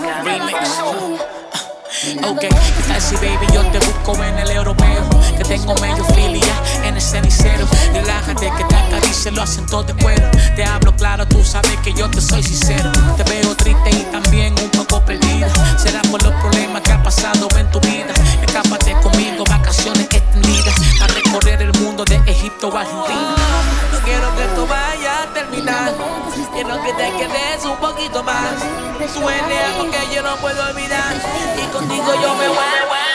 Ok, 2.27 2.45
así 2.95 3.15
baby, 3.15 3.47
yo 3.53 3.61
te 3.67 3.79
busco 3.79 4.21
en 4.23 4.39
el 4.39 4.49
europeo. 4.51 5.09
Que 5.37 5.43
tengo 5.43 5.75
medio 5.75 6.05
en 6.17 6.40
el 7.01 7.09
cenicero. 7.09 7.67
Relájate 7.93 8.51
que 8.57 8.63
te 8.63 8.75
acarice 8.75 9.31
lo 9.31 9.41
hacen 9.41 9.65
todo 9.65 9.83
de 9.83 9.93
cuero. 9.95 10.29
Te 10.55 10.63
hablo 10.63 10.95
claro, 10.95 11.27
tú 11.27 11.43
sabes 11.43 11.77
que 11.83 11.93
yo 11.93 12.09
te 12.09 12.21
soy 12.21 12.43
sincero. 12.43 12.91
Te 13.17 13.23
veo 13.23 13.55
triste 13.55 13.89
y 13.89 14.03
también 14.11 14.53
un 14.61 14.69
poco 14.69 15.03
perdida. 15.03 15.47
Será 15.77 16.01
por 16.03 16.21
los 16.23 16.33
problemas 16.41 16.81
que 16.81 16.91
ha 16.91 17.01
pasado 17.01 17.47
en 17.57 17.69
tu 17.71 17.79
vida. 17.81 18.13
Escápate 18.45 18.93
conmigo, 19.01 19.43
vacaciones 19.45 20.07
extendidas. 20.11 20.75
A 21.01 21.07
recorrer 21.07 21.61
el 21.61 21.73
mundo 21.79 22.03
de 22.05 22.17
Egipto 22.27 22.75
a 22.75 22.81
Argentina. 22.81 23.35
No 23.91 23.99
quiero 24.03 24.35
que 24.35 24.43
esto 24.43 24.67
vaya 24.67 25.23
a 25.23 25.33
terminar. 25.33 25.93
Quiero 26.53 26.83
que 26.83 26.93
te 26.93 27.11
quedes 27.17 27.65
un 27.65 27.77
poquito 27.77 28.23
más. 28.23 28.53
Suene 29.13 29.59
algo 29.59 29.89
que 29.89 30.15
yo 30.15 30.21
no 30.21 30.35
puedo 30.37 30.63
olvidar. 30.63 31.15
Y 31.57 31.65
contigo 31.71 32.13
yo 32.21 32.35
me 32.35 32.47
voy. 32.47 33.10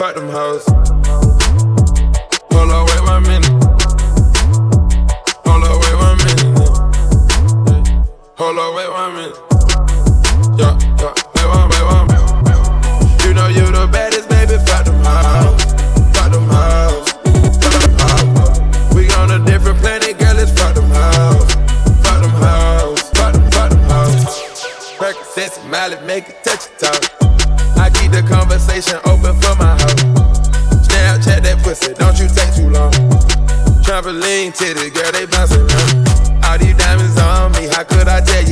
Fuck 0.00 0.14
them 0.14 0.30
hoes. 0.30 0.64
Hold 2.52 2.70
on, 2.72 2.86
wait 2.86 3.02
one 3.04 3.22
minute. 3.22 3.52
Hold 5.44 5.62
on, 5.62 5.76
wait 5.76 5.96
one 6.00 6.16
minute. 6.24 6.56
Hold 8.38 8.58
on, 8.58 8.74
wait 8.76 8.88
one 8.88 9.12
minute. 9.12 9.36
Yeah, 10.56 10.72
yeah, 10.96 11.12
wait 11.36 11.48
one, 11.52 11.68
wait 11.68 11.84
one. 11.84 12.08
You 13.26 13.34
know 13.34 13.48
you 13.48 13.66
the 13.70 13.86
baddest, 13.92 14.30
baby. 14.30 14.56
Fuck 14.64 14.86
them 14.86 14.96
hoes. 15.04 15.64
Fuck 16.16 16.32
them 16.32 16.48
hoes. 16.48 17.12
Fuck 17.60 17.76
them 17.84 17.92
hoes. 18.00 18.94
We 18.94 19.10
on 19.20 19.30
a 19.32 19.44
different 19.44 19.80
planet, 19.80 20.18
girl. 20.18 20.38
It's 20.38 20.50
fuck 20.58 20.76
them 20.76 20.88
hoes. 20.88 21.44
Fuck 22.00 22.22
them 22.22 22.30
hoes. 22.40 23.02
Fuck 23.10 23.34
them, 23.34 23.50
fuck 23.50 23.68
them 23.68 23.82
hoes. 23.82 24.64
Percocets, 24.96 25.60
Miley, 25.68 26.00
make 26.06 26.30
it 26.30 26.42
touch 26.42 26.70
your 26.80 26.90
toe. 26.90 27.20
I 27.76 27.90
keep 27.90 28.12
the 28.12 28.22
conversation 28.22 28.98
open 29.04 29.39
Trampoline 34.00 34.56
titty, 34.56 34.88
girl, 34.88 35.12
they 35.12 35.26
bouncing 35.26 35.60
around. 35.60 36.08
All 36.44 36.56
these 36.56 36.74
diamonds 36.74 37.18
on 37.20 37.52
me, 37.52 37.68
how 37.68 37.84
could 37.84 38.08
I 38.08 38.22
tell 38.22 38.42
you 38.48 38.49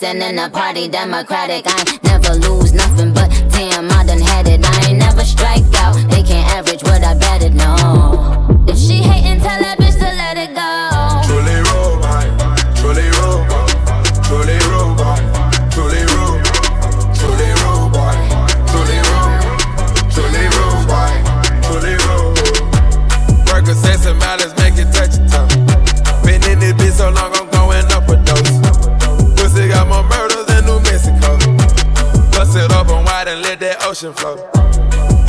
dancing 0.00 0.22
in 0.22 0.38
a 0.38 0.48
party, 0.50 0.88
democratic. 0.88 1.64
I 1.66 1.98
never 2.04 2.34
lose 2.34 2.72
nothing, 2.72 3.12
but 3.12 3.28
damn, 3.50 3.90
I 3.90 4.04
done 4.04 4.20
had 4.20 4.48
it. 4.48 4.67
Ocean 33.98 34.14
flow. 34.14 34.36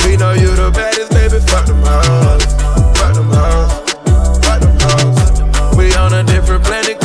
We 0.06 0.16
know 0.16 0.32
you 0.32 0.54
the 0.54 0.70
baddest, 0.72 1.10
baby. 1.10 1.40
Fuck 1.46 1.66
them 1.66 1.82
hoes, 1.82 2.44
fuck 2.98 3.14
them 3.14 3.30
hoes, 3.34 3.72
fuck 4.46 4.60
them 4.60 4.76
hoes. 4.78 5.76
We 5.76 5.92
on 5.94 6.14
a 6.14 6.22
different 6.22 6.62
planet, 6.64 6.99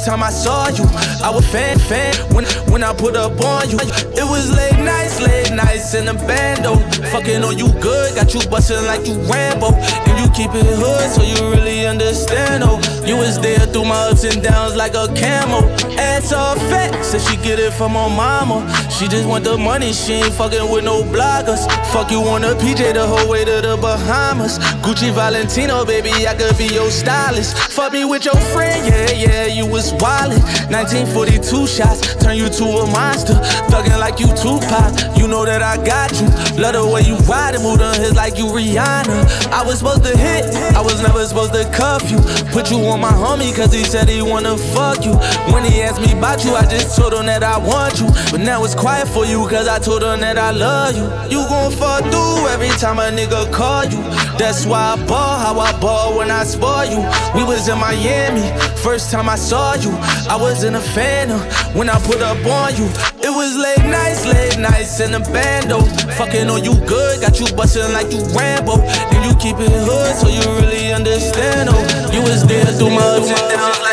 first 0.00 0.08
time 0.08 0.22
I 0.22 0.30
saw 0.30 0.68
you. 0.68 0.84
I 1.22 1.30
was 1.30 1.46
fan 1.50 1.78
fan 1.78 2.14
when 2.34 2.44
when 2.72 2.82
I 2.82 2.92
put 2.94 3.16
up 3.16 3.38
on 3.40 3.68
you. 3.68 3.78
It 4.16 4.24
was 4.24 4.50
late 4.56 4.78
nights, 4.78 5.20
late 5.20 5.52
nights 5.52 5.94
in 5.94 6.06
the 6.06 6.14
bando. 6.14 6.76
Fucking 7.12 7.42
on 7.42 7.58
you 7.58 7.68
good, 7.80 8.14
got 8.14 8.32
you 8.32 8.40
bustin' 8.48 8.84
like 8.86 9.06
you 9.06 9.14
Rambo. 9.28 9.74
And 10.08 10.16
you 10.20 10.30
keep 10.32 10.52
it 10.54 10.64
hood, 10.64 11.10
so 11.10 11.22
you 11.22 11.36
really 11.50 11.86
understand. 11.86 12.64
Oh, 12.64 12.80
you 13.06 13.16
was 13.16 13.38
there 13.40 13.66
through 13.72 13.84
my 13.84 14.08
ups 14.08 14.24
and 14.24 14.42
downs 14.42 14.76
like 14.76 14.94
a 14.94 15.06
camel. 15.14 15.68
Ass 15.98 16.32
all 16.32 16.56
fat, 16.70 17.04
said 17.04 17.20
she 17.20 17.36
get 17.36 17.58
it 17.58 17.72
from 17.72 17.92
her 17.92 18.08
mama. 18.08 18.64
She 19.00 19.08
just 19.08 19.26
want 19.26 19.44
the 19.44 19.56
money, 19.56 19.94
she 19.94 20.12
ain't 20.12 20.34
fucking 20.34 20.70
with 20.70 20.84
no 20.84 21.02
bloggers. 21.02 21.64
Fuck 21.90 22.10
you 22.10 22.20
on 22.20 22.44
a 22.44 22.52
PJ 22.52 22.92
the 22.92 23.06
whole 23.06 23.30
way 23.30 23.46
to 23.46 23.62
the 23.62 23.78
Bahamas. 23.80 24.58
Gucci 24.84 25.10
Valentino, 25.10 25.86
baby, 25.86 26.10
I 26.28 26.34
could 26.34 26.58
be 26.58 26.66
your 26.66 26.90
stylist. 26.90 27.56
Fuck 27.72 27.94
me 27.94 28.04
with 28.04 28.26
your 28.26 28.36
friend, 28.52 28.86
yeah, 28.86 29.10
yeah, 29.12 29.46
you 29.46 29.64
was 29.64 29.94
wildin'. 29.94 30.44
1942 30.68 31.66
shots, 31.66 32.14
turn 32.16 32.36
you 32.36 32.50
to 32.50 32.64
a 32.64 32.86
monster. 32.92 33.32
Thuggin' 33.72 33.98
like 33.98 34.20
you 34.20 34.28
Tupac, 34.36 35.16
you 35.16 35.26
know 35.26 35.46
that 35.46 35.62
I 35.62 35.80
got 35.80 36.12
you. 36.20 36.28
Love 36.60 36.74
the 36.76 36.84
way 36.84 37.00
you 37.00 37.16
ride 37.24 37.54
and 37.54 37.64
move 37.64 37.80
on 37.80 37.96
his 37.96 38.14
like 38.14 38.36
you 38.36 38.52
Rihanna. 38.52 39.48
I 39.48 39.64
was 39.64 39.78
supposed 39.78 40.04
to 40.04 40.14
hit. 40.14 40.44
I 40.76 40.82
was 40.82 41.00
never 41.00 41.24
supposed 41.24 41.54
to 41.54 41.64
cuff 41.72 42.10
you. 42.10 42.20
Put 42.52 42.70
you 42.70 42.84
on 42.84 43.00
my 43.00 43.16
homie, 43.16 43.56
cause 43.56 43.72
he 43.72 43.82
said 43.82 44.10
he 44.10 44.20
wanna 44.20 44.58
fuck 44.76 45.06
you. 45.06 45.16
When 45.56 45.64
he 45.64 45.80
asked 45.80 46.02
me 46.02 46.12
about 46.12 46.44
you, 46.44 46.52
I 46.52 46.66
just 46.68 46.94
told 46.94 47.14
him 47.14 47.24
that 47.32 47.42
I 47.42 47.56
want 47.56 47.98
you. 47.98 48.08
But 48.30 48.44
now 48.44 48.62
it's 48.62 48.74
quiet 48.74 48.89
for 49.06 49.24
you, 49.24 49.46
cause 49.48 49.68
I 49.68 49.78
told 49.78 50.02
him 50.02 50.20
that 50.20 50.38
I 50.38 50.50
love 50.50 50.96
you. 50.96 51.06
You 51.30 51.46
gon' 51.48 51.72
fall 51.72 52.00
through 52.00 52.48
every 52.48 52.70
time 52.78 52.98
a 52.98 53.10
nigga 53.10 53.50
call 53.52 53.84
you. 53.84 54.00
That's 54.38 54.66
why 54.66 54.94
I 54.94 55.06
ball 55.06 55.38
how 55.38 55.58
I 55.58 55.72
ball 55.80 56.16
when 56.18 56.30
I 56.30 56.44
spoil 56.44 56.84
you. 56.84 57.02
We 57.34 57.44
was 57.44 57.68
in 57.68 57.78
Miami, 57.78 58.44
first 58.82 59.10
time 59.10 59.28
I 59.28 59.36
saw 59.36 59.74
you. 59.74 59.90
I 60.28 60.36
was 60.36 60.64
in 60.64 60.74
a 60.74 60.80
phantom 60.80 61.40
when 61.76 61.88
I 61.88 61.98
put 62.00 62.20
up 62.22 62.38
on 62.46 62.76
you. 62.76 62.86
It 63.22 63.32
was 63.32 63.56
late 63.56 63.84
nights, 63.84 64.26
late 64.26 64.58
nights 64.58 65.00
in 65.00 65.12
the 65.12 65.20
bando. 65.20 65.80
Fucking 66.16 66.48
on 66.48 66.64
you 66.64 66.74
good, 66.86 67.20
got 67.20 67.38
you 67.38 67.46
bustin' 67.54 67.92
like 67.92 68.12
you 68.12 68.22
Rambo. 68.32 68.80
And 69.12 69.24
you 69.24 69.34
keep 69.36 69.56
it 69.60 69.70
hood, 69.70 70.14
so 70.16 70.28
you 70.28 70.44
really 70.60 70.92
understand. 70.92 71.68
Oh, 71.70 72.10
you 72.12 72.22
was 72.22 72.46
there 72.46 72.66
through 72.66 72.90
my 72.90 73.04
ups 73.16 73.28
and 73.28 73.50
downs 73.50 73.89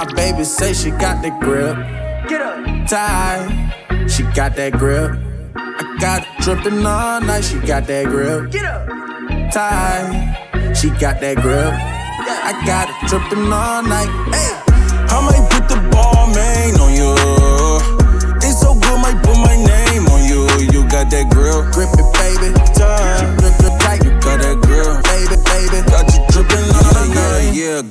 My 0.00 0.06
baby 0.14 0.44
say 0.44 0.72
she 0.72 0.92
got 0.92 1.20
the 1.20 1.28
grip. 1.44 1.76
Get 2.26 2.40
up. 2.40 2.88
Tight. 2.88 4.08
She 4.08 4.22
got 4.32 4.56
that 4.56 4.72
grip. 4.72 5.12
I 5.54 5.96
got 6.00 6.22
it 6.22 6.42
dripping 6.42 6.86
all 6.86 7.20
night. 7.20 7.44
She 7.44 7.58
got 7.58 7.86
that 7.86 8.06
grip. 8.06 8.50
Get 8.50 8.64
up. 8.64 8.88
Tight. 9.52 10.72
She 10.74 10.88
got 10.88 11.20
that 11.20 11.36
grip. 11.36 11.74
I 11.76 12.56
got 12.64 12.88
it 12.88 12.96
dripping 13.10 13.52
all 13.52 13.82
night. 13.82 14.08
Hey. 14.32 14.56
I 15.12 15.20
might 15.20 15.44
put 15.52 15.68
the 15.68 15.76
Balmain 15.92 16.80
on 16.80 16.96
you. 16.96 17.12
It's 18.40 18.58
so 18.58 18.72
good, 18.72 18.96
might 19.04 19.20
put 19.20 19.36
my 19.36 19.52
name 19.52 20.08
on 20.08 20.24
you. 20.24 20.48
You 20.72 20.88
got 20.88 21.10
that 21.12 21.28
grill. 21.28 21.60
Grip 21.76 21.92
it, 21.92 22.08
baby. 22.16 22.56
Time. 22.72 23.36
Grip 23.36 23.52
it 23.52 23.76
tight. 23.84 24.00
You 24.00 24.16
got 24.24 24.40
that 24.40 24.64
grill. 24.64 24.96
Baby, 25.12 25.36
baby. 25.44 25.84
Got 25.92 26.08
you 26.16 26.24
dripping 26.32 26.72
all 26.72 27.04
night. 27.04 27.52
Yeah, 27.52 27.84
yeah, 27.84 27.89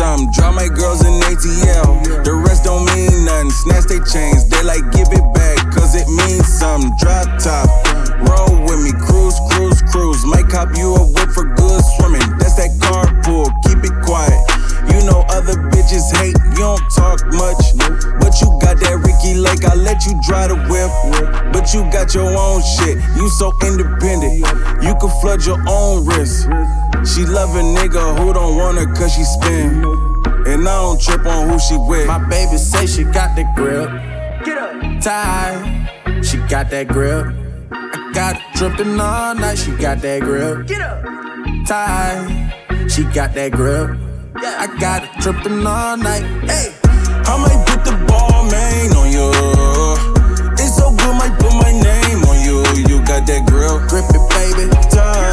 some. 0.00 0.32
Draw 0.32 0.52
my 0.52 0.68
girls 0.68 1.04
in 1.04 1.12
ATL. 1.28 2.24
The 2.24 2.32
rest 2.32 2.64
don't 2.64 2.88
mean 2.88 3.28
nothing. 3.28 3.52
Snatch 3.52 3.84
they 3.84 4.00
chains. 4.08 4.48
They 4.48 4.62
like 4.64 4.88
give 4.96 5.12
it 5.12 5.26
back. 5.36 5.60
Cause 5.76 5.92
it 5.94 6.08
means 6.08 6.48
something. 6.48 6.88
Drop 6.96 7.28
top. 7.36 7.68
Roll 8.24 8.64
with 8.64 8.80
me. 8.80 8.96
Cruise, 8.96 9.36
cruise, 9.52 9.80
cruise. 9.92 10.24
Might 10.24 10.48
cop 10.48 10.72
you 10.72 10.96
a 10.96 11.04
whip 11.04 11.28
for 11.36 11.44
good 11.44 11.80
swimming. 11.96 12.24
That's 12.40 12.56
that 12.56 12.72
carpool. 12.80 13.52
Keep 13.68 13.84
it 13.84 13.96
quiet. 14.00 14.40
You 14.88 15.04
know 15.04 15.20
other 15.28 15.54
bitches 15.70 16.08
hate, 16.16 16.36
you 16.56 16.64
don't 16.64 16.82
talk 16.96 17.20
much. 17.36 17.62
But 18.18 18.32
you 18.40 18.48
got 18.58 18.80
that 18.80 18.96
Ricki 19.04 19.38
Lake, 19.38 19.64
I 19.64 19.74
let 19.74 20.04
you 20.06 20.18
drive 20.26 20.48
the 20.48 20.56
whip. 20.72 20.90
But 21.52 21.72
you 21.72 21.84
got 21.92 22.12
your 22.14 22.26
own 22.26 22.60
shit, 22.62 22.96
you 23.14 23.28
so 23.28 23.52
independent. 23.62 24.40
You 24.82 24.96
can 24.96 25.10
flood 25.20 25.44
your 25.44 25.60
own 25.68 26.06
risk. 26.06 26.48
She 27.04 27.24
love 27.24 27.56
a 27.56 27.62
nigga 27.62 28.18
who 28.18 28.32
don't 28.34 28.56
want 28.56 28.76
her 28.76 28.86
cause 28.94 29.14
she 29.14 29.24
spin. 29.24 29.84
And 30.46 30.68
I 30.68 30.82
don't 30.82 31.00
trip 31.00 31.24
on 31.24 31.48
who 31.48 31.58
she 31.58 31.76
with. 31.76 32.06
My 32.06 32.18
baby 32.28 32.58
say 32.58 32.86
she 32.86 33.04
got 33.04 33.34
the 33.36 33.44
grip. 33.56 33.88
Get 34.44 34.58
up. 34.58 35.02
Tight. 35.02 36.22
She 36.22 36.36
got 36.48 36.68
that 36.70 36.88
grip. 36.88 37.26
I 37.72 38.10
got 38.12 38.36
it 38.36 38.42
dripping 38.54 39.00
all 39.00 39.34
night. 39.34 39.56
She 39.56 39.72
got 39.72 40.02
that 40.02 40.20
grip. 40.20 40.66
Get 40.66 40.82
up. 40.82 41.02
Tight. 41.66 42.52
She 42.90 43.04
got 43.04 43.32
that 43.34 43.52
grip. 43.52 43.96
Yeah. 44.42 44.66
I 44.68 44.78
got 44.78 45.04
it 45.04 45.10
dripping 45.20 45.66
all 45.66 45.96
night. 45.96 46.22
Hey. 46.44 46.74
I 47.24 47.36
might 47.38 47.64
put 47.66 47.84
the 47.84 47.92
Balmain 48.08 48.94
on 48.96 49.10
you. 49.10 49.30
It's 50.52 50.76
so 50.76 50.90
good, 50.90 51.14
might 51.16 51.38
put 51.38 51.54
my 51.54 51.72
name 51.72 52.24
on 52.24 52.40
you. 52.44 52.60
You 52.88 53.04
got 53.06 53.26
that 53.26 53.46
grip. 53.46 53.88
Grip 53.88 54.04
it, 54.10 54.28
baby. 54.28 54.70
Time. 54.90 55.29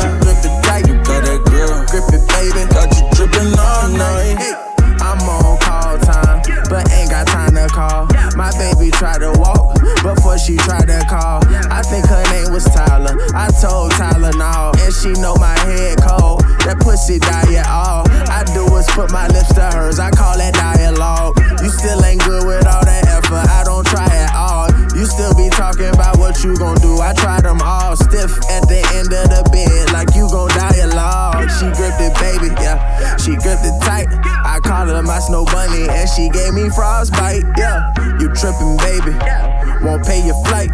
Tried 8.97 9.21
to 9.21 9.31
walk 9.37 9.77
before 10.01 10.37
she 10.39 10.57
tried 10.57 10.89
to 10.89 10.97
call. 11.05 11.45
I 11.69 11.85
think 11.85 12.05
her 12.09 12.23
name 12.33 12.51
was 12.51 12.65
Tyler. 12.65 13.13
I 13.37 13.53
told 13.61 13.91
Tyler 13.91 14.33
no, 14.33 14.73
and 14.73 14.93
she 14.93 15.13
know 15.21 15.35
my 15.37 15.53
head 15.69 16.01
cold. 16.01 16.41
That 16.65 16.81
pussy 16.81 17.19
diet 17.19 17.69
all. 17.69 18.09
I 18.25 18.41
do 18.57 18.65
is 18.75 18.89
put 18.97 19.11
my 19.11 19.27
lips 19.29 19.53
to 19.53 19.69
hers. 19.69 19.99
I 19.99 20.09
call 20.09 20.37
that 20.37 20.53
dialogue. 20.57 21.37
You 21.61 21.69
still 21.69 22.03
ain't 22.03 22.25
good 22.25 22.45
with 22.49 22.65
all 22.65 22.83
that 22.85 23.05
effort. 23.05 23.45
I 23.45 23.61
don't 23.63 23.85
try 23.85 24.09
at 24.09 24.33
all. 24.33 24.65
You 24.97 25.05
still 25.05 25.33
be 25.37 25.49
talking 25.53 25.93
about 25.93 26.17
what 26.17 26.43
you 26.43 26.57
gon' 26.57 26.81
do. 26.81 26.97
I 26.97 27.13
try 27.13 27.39
them 27.39 27.61
all 27.61 27.95
stiff 27.95 28.33
at 28.49 28.65
the 28.65 28.81
end 28.97 29.13
of 29.13 29.29
the 29.29 29.45
bed, 29.53 29.93
like 29.93 30.09
you 30.17 30.25
gon' 30.25 30.49
dialogue. 30.57 31.45
She 31.61 31.69
gripped 31.77 32.01
it, 32.01 32.17
baby, 32.17 32.49
yeah. 32.57 32.81
She 33.17 33.37
gripped 33.37 33.61
it 33.61 33.77
tight. 33.85 34.09
I 34.25 34.57
called 34.57 34.89
her 34.89 35.03
my 35.03 35.19
snow 35.19 35.45
bunny, 35.45 35.85
and 35.85 36.09
she 36.09 36.29
gave 36.29 36.53
me 36.57 36.69
frostbite, 36.73 37.45
yeah. 37.61 37.93
Tripping, 38.39 38.77
baby. 38.77 39.17
Won't 39.83 40.05
pay 40.05 40.23
your 40.23 40.37
flight. 40.45 40.69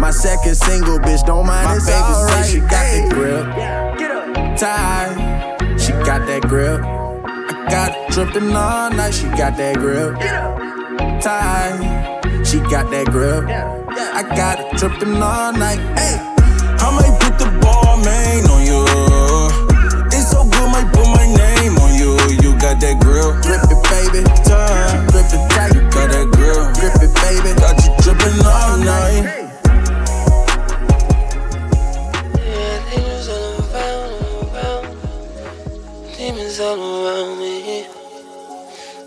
My 0.00 0.10
second 0.10 0.54
single, 0.54 0.98
bitch, 0.98 1.26
don't 1.26 1.46
mind 1.46 1.68
My 1.68 1.76
it's 1.76 1.84
baby 1.84 2.00
alright. 2.00 2.44
Say 2.46 2.52
she 2.52 2.60
got 2.60 2.86
the 2.94 3.14
grip. 3.14 4.58
Tight. 4.58 5.76
She 5.78 5.92
got 5.92 6.26
that 6.26 6.42
grip. 6.48 6.80
I 6.82 7.66
got 7.70 7.92
it 7.92 8.12
dripping 8.12 8.56
all 8.56 8.90
night. 8.90 9.12
She 9.12 9.24
got 9.36 9.58
that 9.58 9.76
grip. 9.76 10.18
Tight. 11.20 12.16
She 12.46 12.58
got 12.60 12.90
that 12.90 13.06
grip. 13.10 13.44
I 13.44 14.22
got 14.34 14.58
it 14.60 14.78
dripping 14.78 15.22
all 15.22 15.52
night. 15.52 15.80
Hey. 15.98 16.16
I 16.80 16.88
might 16.96 17.20
put 17.20 17.38
the 17.38 17.50
Balmain 17.60 18.48
on 18.48 18.64
you. 18.64 18.80
It's 20.06 20.30
so 20.30 20.44
good, 20.44 20.72
might 20.72 20.90
put 20.94 21.06
my 21.06 21.26
name 21.36 21.76
on 21.76 21.94
you. 21.98 22.16
You 22.40 22.58
got 22.58 22.80
that 22.80 22.98
grill. 23.00 23.34
Grip 23.42 23.60
it, 23.68 23.82
baby. 23.92 24.24
Time. 24.48 25.06
Grip 25.08 25.26
it 25.26 25.50
tight. 25.50 25.74
You 25.74 25.82
got 25.90 26.10
that 26.12 26.24
grill. 26.32 26.37
Grip 26.78 26.94
it, 27.02 27.12
baby. 27.14 27.50
Got 27.58 27.76
you 27.84 27.90
dripping 28.02 28.38
all 28.46 28.78
night. 28.78 29.48
Demons 36.16 36.60
all 36.60 36.78
around 36.78 37.38
me. 37.40 37.86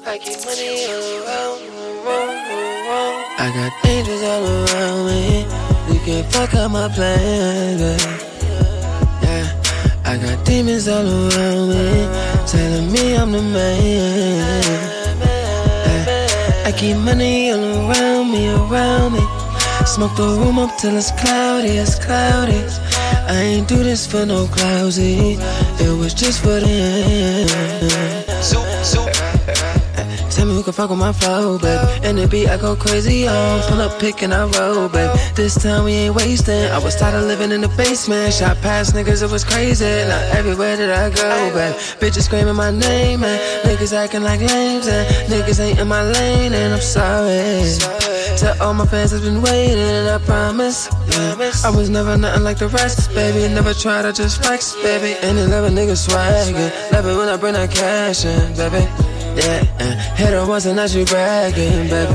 I 0.05 0.17
keep 0.17 0.39
money 0.43 0.85
all 0.85 1.05
around, 1.21 1.61
around, 2.03 2.39
around. 2.89 3.17
I 3.39 3.51
got 3.55 3.71
angels 3.87 4.23
all 4.23 4.45
around 4.45 5.05
me. 5.07 5.45
You 5.93 5.99
can't 6.03 6.27
fuck 6.33 6.53
up 6.55 6.71
my 6.71 6.89
plans, 6.89 8.03
yeah. 9.23 9.45
I 10.03 10.17
got 10.17 10.45
demons 10.45 10.87
all 10.87 11.05
around 11.05 11.69
me, 11.69 12.07
telling 12.47 12.91
me 12.91 13.15
I'm 13.15 13.31
the 13.31 13.41
man. 13.41 14.90
I 16.71 16.73
keep 16.77 16.95
money 16.95 17.51
all 17.51 17.59
around 17.59 18.31
me, 18.31 18.47
around 18.47 19.11
me. 19.11 19.19
Smoke 19.85 20.15
the 20.15 20.23
room 20.23 20.57
up 20.57 20.77
till 20.77 20.95
it's 20.95 21.11
cloudy, 21.11 21.67
it's 21.67 21.99
cloudy. 21.99 22.63
I 23.27 23.41
ain't 23.41 23.67
do 23.67 23.83
this 23.83 24.07
for 24.07 24.25
no 24.25 24.47
cloudy. 24.47 25.37
It 25.83 25.99
was 25.99 26.13
just 26.13 26.39
for 26.39 26.61
them. 26.61 28.20
Who 30.61 30.65
can 30.65 30.73
fuck 30.73 30.91
with 30.91 30.99
my 30.99 31.11
flow, 31.11 31.57
babe. 31.57 31.81
And 32.03 32.19
the 32.19 32.27
beat 32.27 32.47
I 32.47 32.55
go 32.55 32.75
crazy 32.75 33.27
on. 33.27 33.61
Pull 33.63 33.81
up, 33.81 33.99
pick 33.99 34.21
and 34.21 34.31
I 34.31 34.45
roll, 34.45 34.87
babe. 34.89 35.09
This 35.33 35.55
time 35.55 35.85
we 35.85 35.93
ain't 35.93 36.13
wasting. 36.13 36.69
I 36.69 36.77
was 36.77 36.95
tired 36.95 37.15
of 37.15 37.23
living 37.23 37.51
in 37.51 37.61
the 37.61 37.67
basement. 37.69 38.31
Shot 38.31 38.61
past 38.61 38.93
niggas, 38.93 39.23
it 39.23 39.31
was 39.31 39.43
crazy. 39.43 39.85
Now 39.85 40.19
everywhere 40.37 40.77
that 40.77 40.91
I 40.91 41.09
go, 41.09 41.51
babe. 41.55 41.73
Bitches 41.97 42.25
screaming 42.25 42.53
my 42.53 42.69
name, 42.69 43.23
and 43.23 43.41
niggas 43.65 43.91
acting 43.91 44.21
like 44.21 44.39
lames, 44.39 44.85
and 44.87 45.09
niggas 45.33 45.59
ain't 45.59 45.79
in 45.79 45.87
my 45.87 46.03
lane, 46.03 46.53
and 46.53 46.75
I'm 46.75 46.79
sorry. 46.79 47.65
To 48.37 48.55
all 48.61 48.75
my 48.75 48.85
fans 48.85 49.09
that's 49.09 49.23
been 49.23 49.41
waiting, 49.41 49.79
and 49.79 50.09
I 50.09 50.19
promise. 50.19 50.89
Yeah, 51.09 51.51
I 51.65 51.75
was 51.75 51.89
never 51.89 52.15
nothing 52.17 52.43
like 52.43 52.59
the 52.59 52.67
rest, 52.67 53.11
baby. 53.15 53.51
Never 53.51 53.73
tried 53.73 54.03
to 54.03 54.13
just 54.13 54.43
flex, 54.43 54.75
baby. 54.83 55.17
And 55.23 55.39
they 55.39 55.47
love 55.47 55.65
a 55.65 55.69
nigga. 55.69 55.97
Love 56.93 57.07
it 57.07 57.17
when 57.17 57.29
I 57.29 57.37
bring 57.37 57.53
that 57.53 57.71
cash 57.71 58.25
in, 58.25 58.55
baby. 58.55 59.10
Yeah, 59.35 59.63
uh, 59.79 59.95
hit 60.15 60.29
her 60.33 60.45
once 60.45 60.65
and 60.65 60.75
now 60.75 60.87
she 60.87 61.05
bragging, 61.05 61.87
baby. 61.89 62.13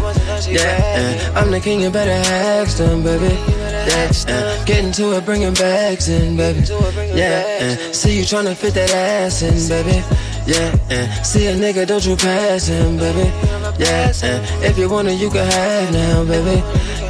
Yeah, 0.50 1.32
uh, 1.34 1.38
I'm 1.38 1.50
the 1.50 1.60
king, 1.60 1.80
you 1.80 1.90
better 1.90 2.10
ask 2.10 2.76
them, 2.78 3.02
baby. 3.02 3.34
Yeah, 3.88 4.12
uh, 4.28 4.64
getting 4.64 4.92
to 4.92 5.16
it, 5.16 5.24
bringing 5.24 5.54
bags 5.54 6.08
in, 6.08 6.36
baby. 6.36 6.60
Yeah, 7.14 7.78
uh, 7.88 7.92
see 7.92 8.18
you 8.18 8.24
tryna 8.24 8.54
fit 8.54 8.74
that 8.74 8.90
ass 8.92 9.42
in, 9.42 9.56
baby. 9.68 10.02
Yeah, 10.46 10.76
and 10.90 11.26
see 11.26 11.46
a 11.46 11.54
nigga, 11.56 11.86
don't 11.86 12.04
you 12.06 12.16
pass 12.16 12.66
him, 12.68 12.96
baby. 12.98 13.32
Yeah, 13.78 14.12
and 14.22 14.64
if 14.64 14.78
you 14.78 14.88
want 14.88 15.08
it, 15.08 15.18
you 15.18 15.28
can 15.30 15.44
have 15.44 15.92
now, 15.92 16.24
baby. 16.24 16.62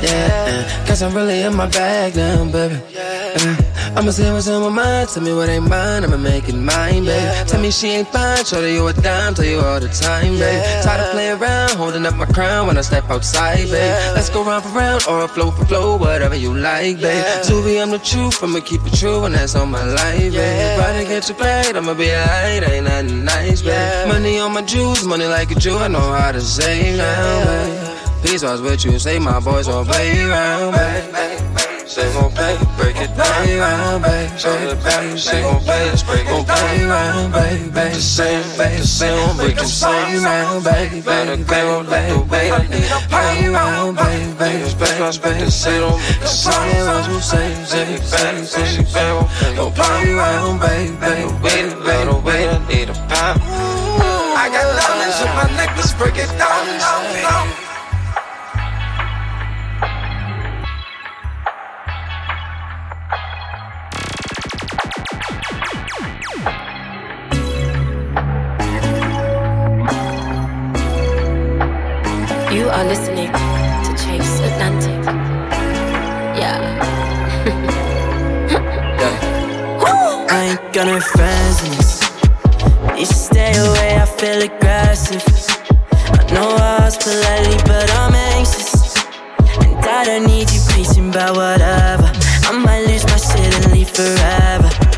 Yeah, 0.03 0.47
and 0.49 0.89
cause 0.89 1.03
I'm 1.03 1.15
really 1.15 1.43
in 1.43 1.55
my 1.55 1.67
bag 1.69 2.17
now, 2.17 2.45
baby. 2.51 2.81
Uh, 2.97 3.57
I'ma 3.95 4.11
say 4.11 4.33
what's 4.33 4.49
on 4.49 4.63
my 4.63 4.69
mind. 4.69 5.09
Tell 5.11 5.23
me 5.23 5.33
what 5.35 5.49
ain't 5.49 5.69
mine. 5.69 6.05
I'ma 6.05 6.17
make 6.17 6.49
it 6.49 6.55
mine, 6.55 7.05
babe. 7.05 7.47
Tell 7.47 7.61
me 7.61 7.71
she 7.71 7.89
ain't 7.89 8.09
fine. 8.09 8.45
Show 8.45 8.65
you 8.65 8.87
a 8.89 8.93
dime. 8.93 9.35
Tell 9.35 9.45
you 9.45 9.61
all 9.61 9.79
the 9.81 9.89
time, 9.89 10.39
babe. 10.39 10.83
Tired 10.83 11.01
of 11.01 11.13
playing 11.13 11.41
around, 11.41 11.77
holding 11.77 12.05
up 12.07 12.15
my 12.17 12.27
crown 12.27 12.67
when 12.67 12.79
I 12.79 12.81
step 12.81 13.09
outside, 13.11 13.69
babe. 13.71 14.15
Let's 14.15 14.31
go 14.31 14.45
round 14.45 14.65
for 14.65 14.71
round 14.71 15.05
or 15.09 15.23
a 15.25 15.29
flow 15.29 15.51
for 15.51 15.65
flow, 15.67 15.97
whatever 15.97 16.35
you 16.35 16.55
like, 16.55 17.01
babe. 17.01 17.25
Suvi, 17.45 17.81
I'm 17.83 17.91
the 17.91 17.99
truth. 17.99 18.43
I'ma 18.43 18.61
keep 18.61 18.85
it 18.87 18.95
true, 18.95 19.25
and 19.25 19.35
that's 19.35 19.55
on 19.55 19.71
my 19.71 19.85
life, 19.85 20.33
babe. 20.33 20.79
Body 20.79 21.05
get 21.05 21.23
too 21.23 21.35
paid, 21.35 21.77
I'ma 21.77 21.95
be 21.95 22.11
alright. 22.11 22.63
Ain't 22.69 22.85
nothing 22.85 23.25
nice, 23.25 23.63
babe. 23.63 24.09
Money 24.09 24.39
on 24.39 24.53
my 24.53 24.63
jewels, 24.63 25.05
money 25.05 25.27
like 25.27 25.51
a 25.51 25.55
Jew. 25.55 25.77
I 25.77 25.89
know 25.89 26.01
how 26.01 26.33
to 26.33 26.41
save 26.41 26.97
now, 26.97 27.45
babe. 27.45 28.25
Peace 28.25 28.43
was 28.43 28.61
with 28.61 28.85
you, 28.85 28.99
say 28.99 29.19
my 29.19 29.41
boys 29.41 29.67
don't 29.67 29.87
play 29.87 30.25
around, 30.25 30.73
babe. 30.73 31.66
Gon' 31.87 32.33
pay, 32.33 32.59
break 32.77 32.97
it 32.97 33.17
down, 33.17 33.59
round, 33.59 34.03
baby. 34.03 34.27
baby. 34.83 35.19
She 35.19 35.31
gon' 35.31 35.61
pay, 35.63 35.87
let's 35.87 36.03
break 36.03 36.27
it 36.27 36.47
down, 36.47 37.31
baby. 37.31 37.71
The 37.71 38.01
same, 38.01 38.59
baby, 38.59 38.77
the 38.79 38.87
same, 38.87 39.37
the 39.55 39.65
same 39.65 40.25
round, 40.25 40.65
baby. 40.65 41.01
Better 41.01 41.37
go, 41.45 41.85
baby, 41.85 42.29
baby. 42.29 42.83
Play 43.07 43.49
round, 43.49 43.97
baby, 43.97 44.33
baby. 44.35 44.75
Baby, 44.77 45.19
baby, 45.23 45.51
say 45.51 45.79
don't 45.79 45.97
make 46.03 46.23
a 46.23 46.27
song, 46.27 46.69
what 46.87 47.09
you 47.09 47.21
say, 47.21 47.55
say, 47.65 47.85
baby, 47.87 48.45
say 48.45 48.67
she 48.67 48.83
baby. 48.83 49.55
Don't 49.55 49.73
play 49.73 50.13
round, 50.13 50.61
baby, 50.61 50.97
baby. 50.97 51.33
Wait, 51.41 51.71
wait, 51.87 52.25
wait, 52.25 52.49
I 52.49 52.67
need 52.67 52.91
a 52.91 52.95
pop. 53.07 53.39
I 54.35 54.51
got 54.51 54.67
diamonds 54.75 55.21
in 55.23 55.31
my 55.39 55.57
necklace, 55.57 55.95
break 55.95 56.17
it 56.19 56.29
down, 56.37 56.67
down, 56.81 57.23
down. 57.23 57.66
You 72.57 72.71
are 72.71 72.85
listening 72.87 73.31
to 73.31 73.93
Chase 74.03 74.41
Atlantic. 74.41 75.05
Yeah. 76.41 76.57
yeah. 78.97 80.27
I 80.31 80.57
ain't 80.57 80.73
got 80.73 80.87
no 80.87 80.99
friends 80.99 81.63
in 81.65 81.71
this. 81.77 82.01
You 82.99 83.05
should 83.05 83.25
stay 83.31 83.53
away, 83.53 84.01
I 84.01 84.07
feel 84.07 84.41
aggressive. 84.41 85.23
I 86.19 86.33
know 86.33 86.49
I 86.57 86.81
was 86.81 86.97
politely, 86.97 87.59
but 87.67 87.91
I'm 88.01 88.15
anxious. 88.15 89.05
And 89.61 89.77
I 89.85 90.05
don't 90.07 90.27
need 90.27 90.51
you 90.51 90.61
preaching 90.71 91.11
about 91.11 91.37
whatever. 91.37 92.11
I 92.49 92.53
might 92.57 92.87
lose 92.87 93.05
my 93.05 93.19
shit 93.19 93.55
and 93.55 93.73
leave 93.75 93.91
forever. 93.91 94.96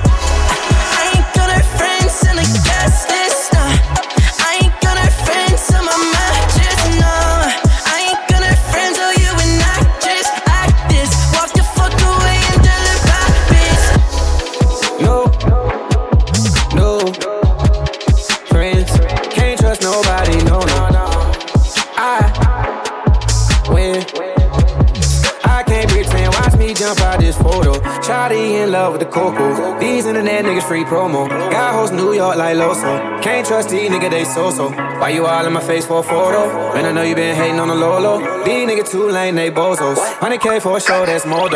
In 28.69 28.73
love 28.73 28.93
with 28.93 29.01
the 29.01 29.07
coco. 29.07 29.79
These 29.81 30.07
internet 30.07 30.45
niggas 30.45 30.63
free 30.63 30.85
promo. 30.85 31.29
Got 31.51 31.75
hoes 31.75 31.91
New 31.91 32.13
York 32.13 32.37
like 32.37 32.57
Loso. 32.57 33.23
Can't 33.23 33.47
trust 33.47 33.71
these 33.71 33.89
niggas, 33.91 34.11
they 34.11 34.25
so 34.25 34.51
so. 34.51 34.71
Why 35.01 35.11
you 35.11 35.27
all 35.27 35.47
in 35.47 35.53
my 35.53 35.61
face 35.61 35.87
for 35.87 36.01
a 36.01 36.03
photo? 36.03 36.75
Man, 36.75 36.85
I 36.85 36.93
know 36.93 37.03
you 37.03 37.15
been 37.15 37.35
hating 37.35 37.59
on 37.59 37.69
the 37.69 37.75
low. 37.75 38.19
These 38.45 38.69
niggas 38.69 38.91
too 38.91 39.09
lame, 39.09 39.37
they 39.37 39.51
bozos. 39.51 39.97
100k 39.97 40.61
for 40.61 40.77
a 40.77 40.81
show, 40.81 41.07
that's 41.07 41.25
more 41.25 41.49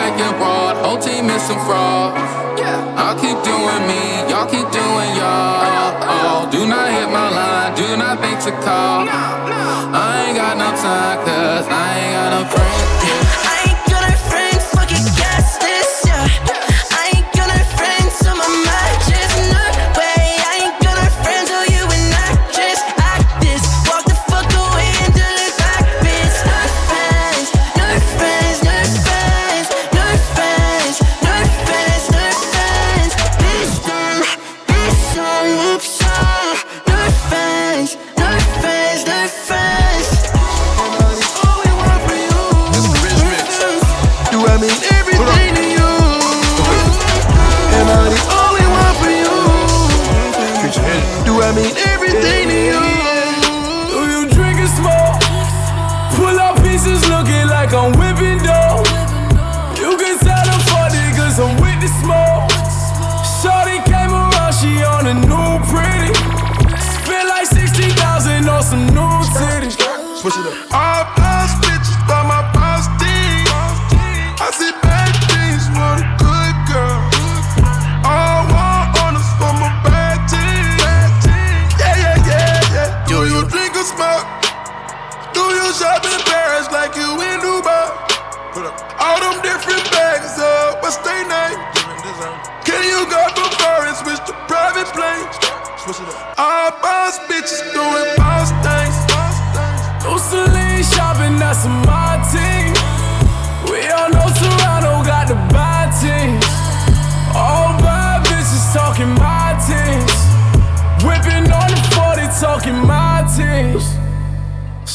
I 0.00 0.08
it 0.16 0.34
broad, 0.40 0.76
whole 0.84 0.98
team 0.98 1.28
is 1.28 1.42
some 1.42 1.60
fraud. 1.66 2.16
I'll 2.96 3.18
keep 3.20 3.36
doing 3.44 3.82
me, 3.90 4.02
y'all 4.30 4.48
keep 4.48 4.68
doing 4.72 5.10
y'all. 5.20 5.60
Uh-huh. 5.60 6.46
Oh, 6.46 6.48
do 6.50 6.66
not 6.66 6.88
hit 6.88 7.08
my 7.10 7.28
line, 7.28 7.74
do 7.76 7.96
not 7.96 8.20
think 8.20 8.40
to 8.46 8.52
call. 8.64 9.04
No, 9.04 9.20
no. 9.52 9.90
I 9.92 10.24
ain't 10.26 10.36
got 10.36 10.56
no 10.56 10.70
time, 10.72 11.18
cause 11.26 11.66
I 11.68 11.98
ain't 11.98 12.12
got 12.16 12.28
no 12.32 12.48
friends. 12.48 12.69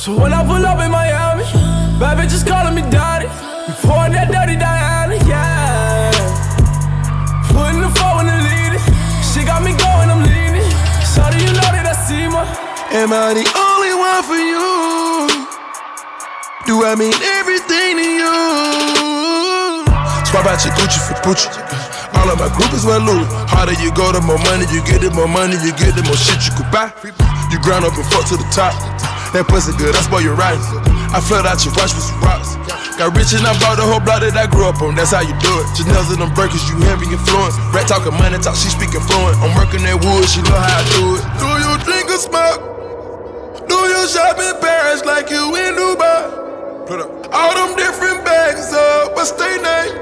So 0.06 0.14
when 0.14 0.32
I 0.34 0.46
pull 0.46 0.62
up 0.62 0.78
in 0.86 0.94
Miami, 0.94 1.42
bad 1.98 2.22
bitches 2.22 2.46
calling 2.46 2.78
me 2.78 2.86
daddy. 2.94 3.26
We 3.66 3.74
pouring 3.82 4.14
that 4.14 4.30
dirty 4.30 4.54
Diana, 4.54 5.18
yeah. 5.26 6.14
Putting 7.50 7.82
the 7.82 7.90
four 7.90 8.22
in 8.22 8.30
the 8.30 8.38
lead. 8.38 8.78
She 9.26 9.42
got 9.42 9.66
me 9.66 9.74
going, 9.74 10.06
I'm 10.14 10.22
leaning. 10.22 10.62
Shawty, 11.10 11.42
you 11.42 11.50
know 11.58 11.70
that 11.74 11.90
I 11.90 11.98
see 12.06 12.30
my. 12.30 12.46
Am 12.94 13.10
I 13.18 13.34
the 13.34 13.50
only 13.58 13.98
one 13.98 14.22
for 14.22 14.38
you? 14.38 14.70
Do 16.70 16.86
I 16.86 16.94
mean 16.94 17.18
everything 17.42 17.98
to 17.98 18.06
you? 18.06 18.38
Swap 20.30 20.46
out 20.46 20.62
your 20.62 20.78
Gucci 20.78 21.02
for 21.02 21.18
Gucci. 21.26 21.50
All 22.14 22.30
of 22.30 22.38
my 22.38 22.54
group 22.54 22.70
is 22.78 22.86
well 22.86 23.02
Louis. 23.02 23.26
Harder 23.50 23.74
you 23.82 23.90
go, 23.98 24.14
the 24.14 24.22
more 24.22 24.38
money 24.46 24.70
you 24.70 24.86
get, 24.86 25.02
the 25.02 25.10
more 25.18 25.26
money 25.26 25.58
you 25.66 25.74
get, 25.74 25.98
the 25.98 26.06
more 26.06 26.14
shit 26.14 26.46
you 26.46 26.54
could 26.54 26.70
buy. 26.70 26.94
You 27.50 27.58
grind 27.66 27.82
up 27.82 27.98
and 27.98 28.06
fuck 28.14 28.30
to 28.30 28.38
the 28.38 28.46
top. 28.54 28.95
That 29.36 29.52
pussy 29.52 29.76
good, 29.76 29.92
that's 29.92 30.08
why 30.08 30.24
you're 30.24 30.40
right. 30.40 30.56
I 31.12 31.20
flood 31.20 31.44
out 31.44 31.60
your 31.68 31.76
watch 31.76 31.92
with 31.92 32.08
some 32.08 32.24
rocks. 32.24 32.56
Got 32.96 33.12
rich 33.20 33.36
and 33.36 33.44
I 33.44 33.52
bought 33.60 33.76
the 33.76 33.84
whole 33.84 34.00
block 34.00 34.24
that 34.24 34.32
I 34.32 34.48
grew 34.48 34.64
up 34.64 34.80
on. 34.80 34.96
That's 34.96 35.12
how 35.12 35.20
you 35.28 35.36
do 35.44 35.52
it. 35.60 35.68
Just 35.76 35.92
nails 35.92 36.08
in 36.08 36.24
them 36.24 36.32
burgers, 36.32 36.64
you 36.72 36.80
heavy 36.88 37.12
influence. 37.12 37.60
Rat 37.76 37.84
talking 37.84 38.16
money 38.16 38.40
talk, 38.40 38.56
she 38.56 38.72
speaking 38.72 39.04
fluent. 39.04 39.36
I'm 39.44 39.52
working 39.60 39.84
that 39.84 40.00
wood, 40.00 40.24
she 40.32 40.40
know 40.40 40.56
how 40.56 40.80
I 40.80 40.84
do 40.96 41.20
it. 41.20 41.24
Do 41.36 41.52
you 41.52 41.72
drink 41.84 42.08
or 42.08 42.22
smoke? 42.24 42.64
Do 43.68 43.76
you 43.76 44.08
shop 44.08 44.40
in 44.40 44.56
Paris 44.64 45.04
like 45.04 45.28
you 45.28 45.44
in 45.52 45.76
Dubai? 45.76 46.88
Put 46.88 47.04
up 47.04 47.12
all 47.36 47.52
them 47.60 47.76
different 47.76 48.24
bags 48.24 48.72
up. 48.72 49.20
What's 49.20 49.36
their 49.36 49.60
name? 49.60 50.00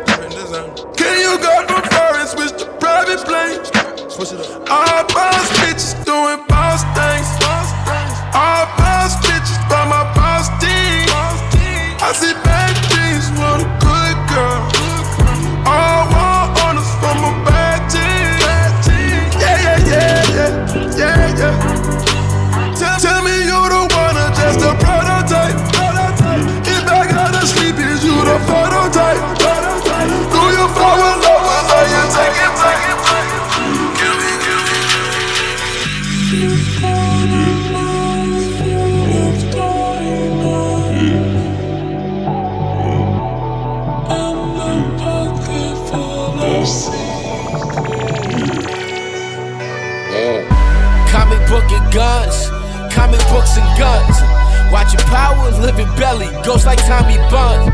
Can 0.93 1.13
you 1.25 1.41
go 1.41 1.53
from 1.65 1.81
foreign 1.89 2.29
switch 2.29 2.53
to 2.61 2.69
private 2.77 3.25
plane? 3.25 3.65
Switch 4.13 4.29
it 4.29 4.45
up. 4.45 4.69
All 4.69 5.01
boss 5.09 5.49
bitches 5.57 5.97
doing 6.05 6.45
boss 6.45 6.85
things. 6.93 7.25
All 8.37 8.69
boss 8.69 8.77
bitches 8.77 8.82
I 12.05 12.11
see 12.11 12.33
bad 12.33 12.92
guns, 51.93 52.49
comic 52.91 53.21
books 53.29 53.55
and 53.55 53.69
guns. 53.77 54.17
Watching 54.73 54.99
power, 55.13 55.53
living 55.61 55.87
belly, 55.95 56.27
ghost 56.43 56.65
like 56.65 56.81
Tommy 56.89 57.17
Bun. 57.29 57.69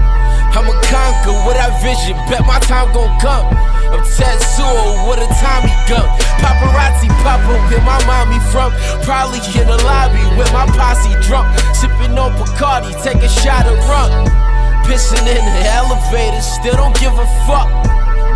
I'ma 0.51 0.75
conquer 0.91 1.31
with 1.47 1.55
that 1.55 1.71
vision, 1.79 2.19
bet 2.27 2.43
my 2.43 2.59
time 2.67 2.91
gon' 2.91 3.15
come. 3.23 3.47
I'm 3.89 4.03
Tetsuo 4.03 5.07
with 5.07 5.23
a 5.23 5.29
Tommy 5.39 5.71
gun. 5.87 6.03
Paparazzi 6.43 7.07
pop 7.23 7.39
up 7.47 7.63
where 7.71 7.81
my 7.87 7.97
mommy 8.03 8.37
from. 8.51 8.75
Probably 9.07 9.39
in 9.55 9.65
the 9.65 9.79
lobby 9.87 10.21
with 10.35 10.51
my 10.51 10.67
posse 10.75 11.15
drunk. 11.23 11.47
Sipping 11.73 12.19
on 12.19 12.35
Bacardi, 12.35 12.91
take 13.01 13.23
a 13.23 13.29
shot 13.29 13.65
of 13.65 13.79
rum. 13.87 14.27
Pissing 14.83 15.23
in 15.23 15.45
the 15.47 15.63
elevator, 15.79 16.41
still 16.41 16.75
don't 16.75 16.97
give 16.99 17.13
a 17.15 17.27
fuck. 17.47 17.71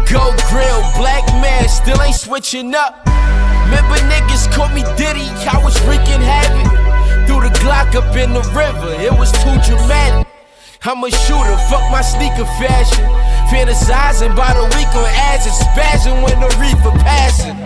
Gold 0.07 0.39
grill, 0.47 0.81
black 0.95 1.27
man, 1.43 1.67
still 1.67 2.01
ain't 2.01 2.15
switching 2.15 2.73
up. 2.73 3.03
Remember 3.73 3.97
niggas 4.05 4.45
called 4.53 4.71
me 4.73 4.83
Diddy, 5.01 5.25
I 5.49 5.57
was 5.63 5.73
wreaking 5.89 6.21
havoc. 6.21 6.69
Threw 7.25 7.41
the 7.41 7.49
Glock 7.57 7.95
up 7.95 8.15
in 8.15 8.31
the 8.31 8.45
river, 8.53 8.93
it 9.01 9.11
was 9.11 9.31
too 9.41 9.57
dramatic. 9.65 10.27
I'm 10.83 11.03
a 11.03 11.09
shooter, 11.09 11.57
fuck 11.73 11.81
my 11.89 12.03
sneaker 12.03 12.45
fashion. 12.61 13.03
Fantasizing 13.49 14.35
by 14.35 14.53
the 14.53 14.65
week 14.77 14.93
on 14.93 15.09
ads 15.09 15.47
and 15.49 15.55
spazzing 15.65 16.21
when 16.21 16.39
the 16.39 16.53
reaper 16.61 16.91
passing. 17.01 17.57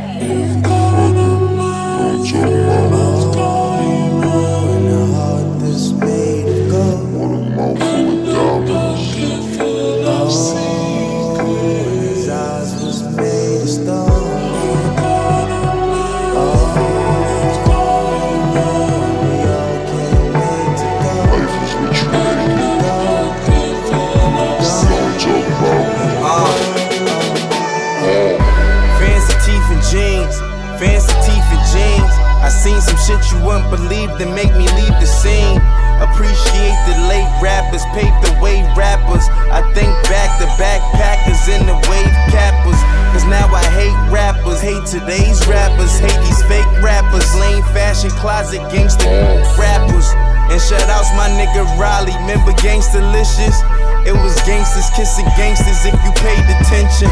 Shit 33.08 33.24
you 33.32 33.39
wouldn't 33.39 33.72
believe 33.72 34.12
that 34.20 34.28
make 34.36 34.51
me 34.60 34.68
leave 34.76 34.95
the 34.99 35.08
scene. 35.08 35.64
Appreciate 36.03 36.76
the 36.84 36.95
late 37.08 37.32
rappers, 37.39 37.80
paved 37.95 38.20
the 38.20 38.36
way 38.43 38.60
rappers. 38.76 39.24
I 39.47 39.64
think 39.72 39.88
back 40.12 40.28
to 40.43 40.45
backpackers 40.60 41.47
and 41.47 41.72
the 41.72 41.78
wave 41.88 42.16
cappers. 42.28 42.76
Cause 43.16 43.24
now 43.32 43.47
I 43.47 43.64
hate 43.72 43.95
rappers, 44.12 44.60
hate 44.60 44.84
today's 44.84 45.39
rappers, 45.47 45.95
hate 46.03 46.20
these 46.20 46.43
fake 46.51 46.68
rappers. 46.84 47.24
Lame 47.39 47.64
fashion 47.72 48.12
closet 48.20 48.60
gangster 48.76 49.08
rappers. 49.55 50.12
And 50.51 50.60
shout 50.60 50.84
outs 50.91 51.08
my 51.16 51.32
nigga 51.32 51.64
Riley, 51.80 52.12
remember 52.28 52.51
Gangstalicious? 52.60 53.55
It 54.03 54.16
was 54.20 54.36
gangsters 54.43 54.91
kissing 54.95 55.28
gangsters 55.39 55.80
if 55.88 55.95
you 56.03 56.12
paid 56.20 56.43
attention. 56.60 57.12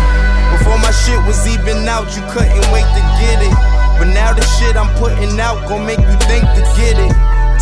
Before 0.59 0.79
my 0.83 0.91
shit 0.91 1.19
was 1.23 1.39
even 1.47 1.87
out, 1.87 2.11
you 2.15 2.23
couldn't 2.35 2.67
wait 2.75 2.87
to 2.99 3.03
get 3.19 3.39
it. 3.47 3.74
But 3.97 4.13
now 4.13 4.33
the 4.33 4.43
shit 4.57 4.75
I'm 4.75 4.91
putting 4.99 5.39
out 5.39 5.67
gon' 5.67 5.85
make 5.85 5.99
you 5.99 6.17
think 6.27 6.43
to 6.43 6.63
get 6.75 6.97
it. 6.99 7.13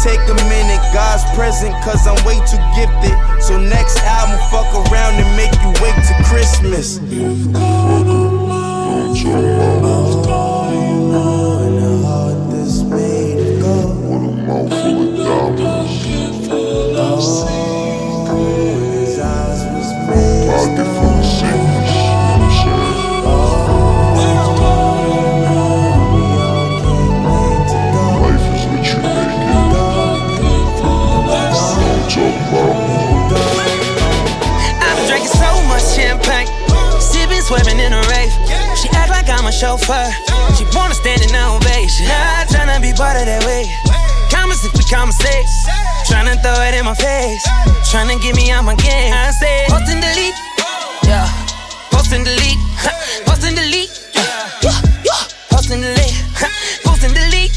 Take 0.01 0.19
a 0.27 0.36
minute, 0.49 0.81
God's 0.93 1.23
present, 1.36 1.73
cause 1.84 2.07
I'm 2.07 2.17
way 2.25 2.36
too 2.49 2.59
gifted. 2.75 3.15
So 3.41 3.59
next 3.59 3.97
album, 4.03 4.38
fuck 4.49 4.67
around 4.91 5.15
and 5.21 5.29
make 5.38 5.53
you 5.61 5.71
wait 5.81 5.95
to 6.09 6.13
Christmas. 6.25 6.99
Chauffeur. 39.78 40.09
She 40.55 40.65
wanna 40.76 40.93
stand 40.93 41.21
in 41.21 41.36
ovation. 41.36 42.07
Not 42.07 42.47
tryna 42.47 42.82
be 42.82 42.93
part 42.93 43.17
of 43.17 43.26
that 43.26 43.43
way. 43.45 43.65
Comments 44.30 44.63
if 44.65 44.74
we 44.74 44.84
conversate. 44.86 45.45
Tryna 46.05 46.41
throw 46.41 46.53
it 46.67 46.76
in 46.76 46.86
my 46.86 46.93
face. 46.93 47.41
Tryna 47.89 48.21
get 48.21 48.36
me 48.36 48.51
out 48.51 48.63
my 48.63 48.76
game. 48.76 49.13
I 49.13 49.32
say, 49.32 49.65
post 49.69 49.89
and 49.89 50.01
delete. 50.01 50.38
Yeah. 51.03 51.26
Post 51.91 52.13
and 52.13 52.26
delete. 52.26 52.61
Post 53.26 53.43
and 53.45 53.55
delete. 53.55 53.89
Yeah. 54.13 54.74
Yeah. 55.07 55.21
Post 55.49 55.71
and 55.71 55.82
delete. 55.82 56.17
Post 56.86 57.03
and 57.03 57.13
delete. 57.13 57.53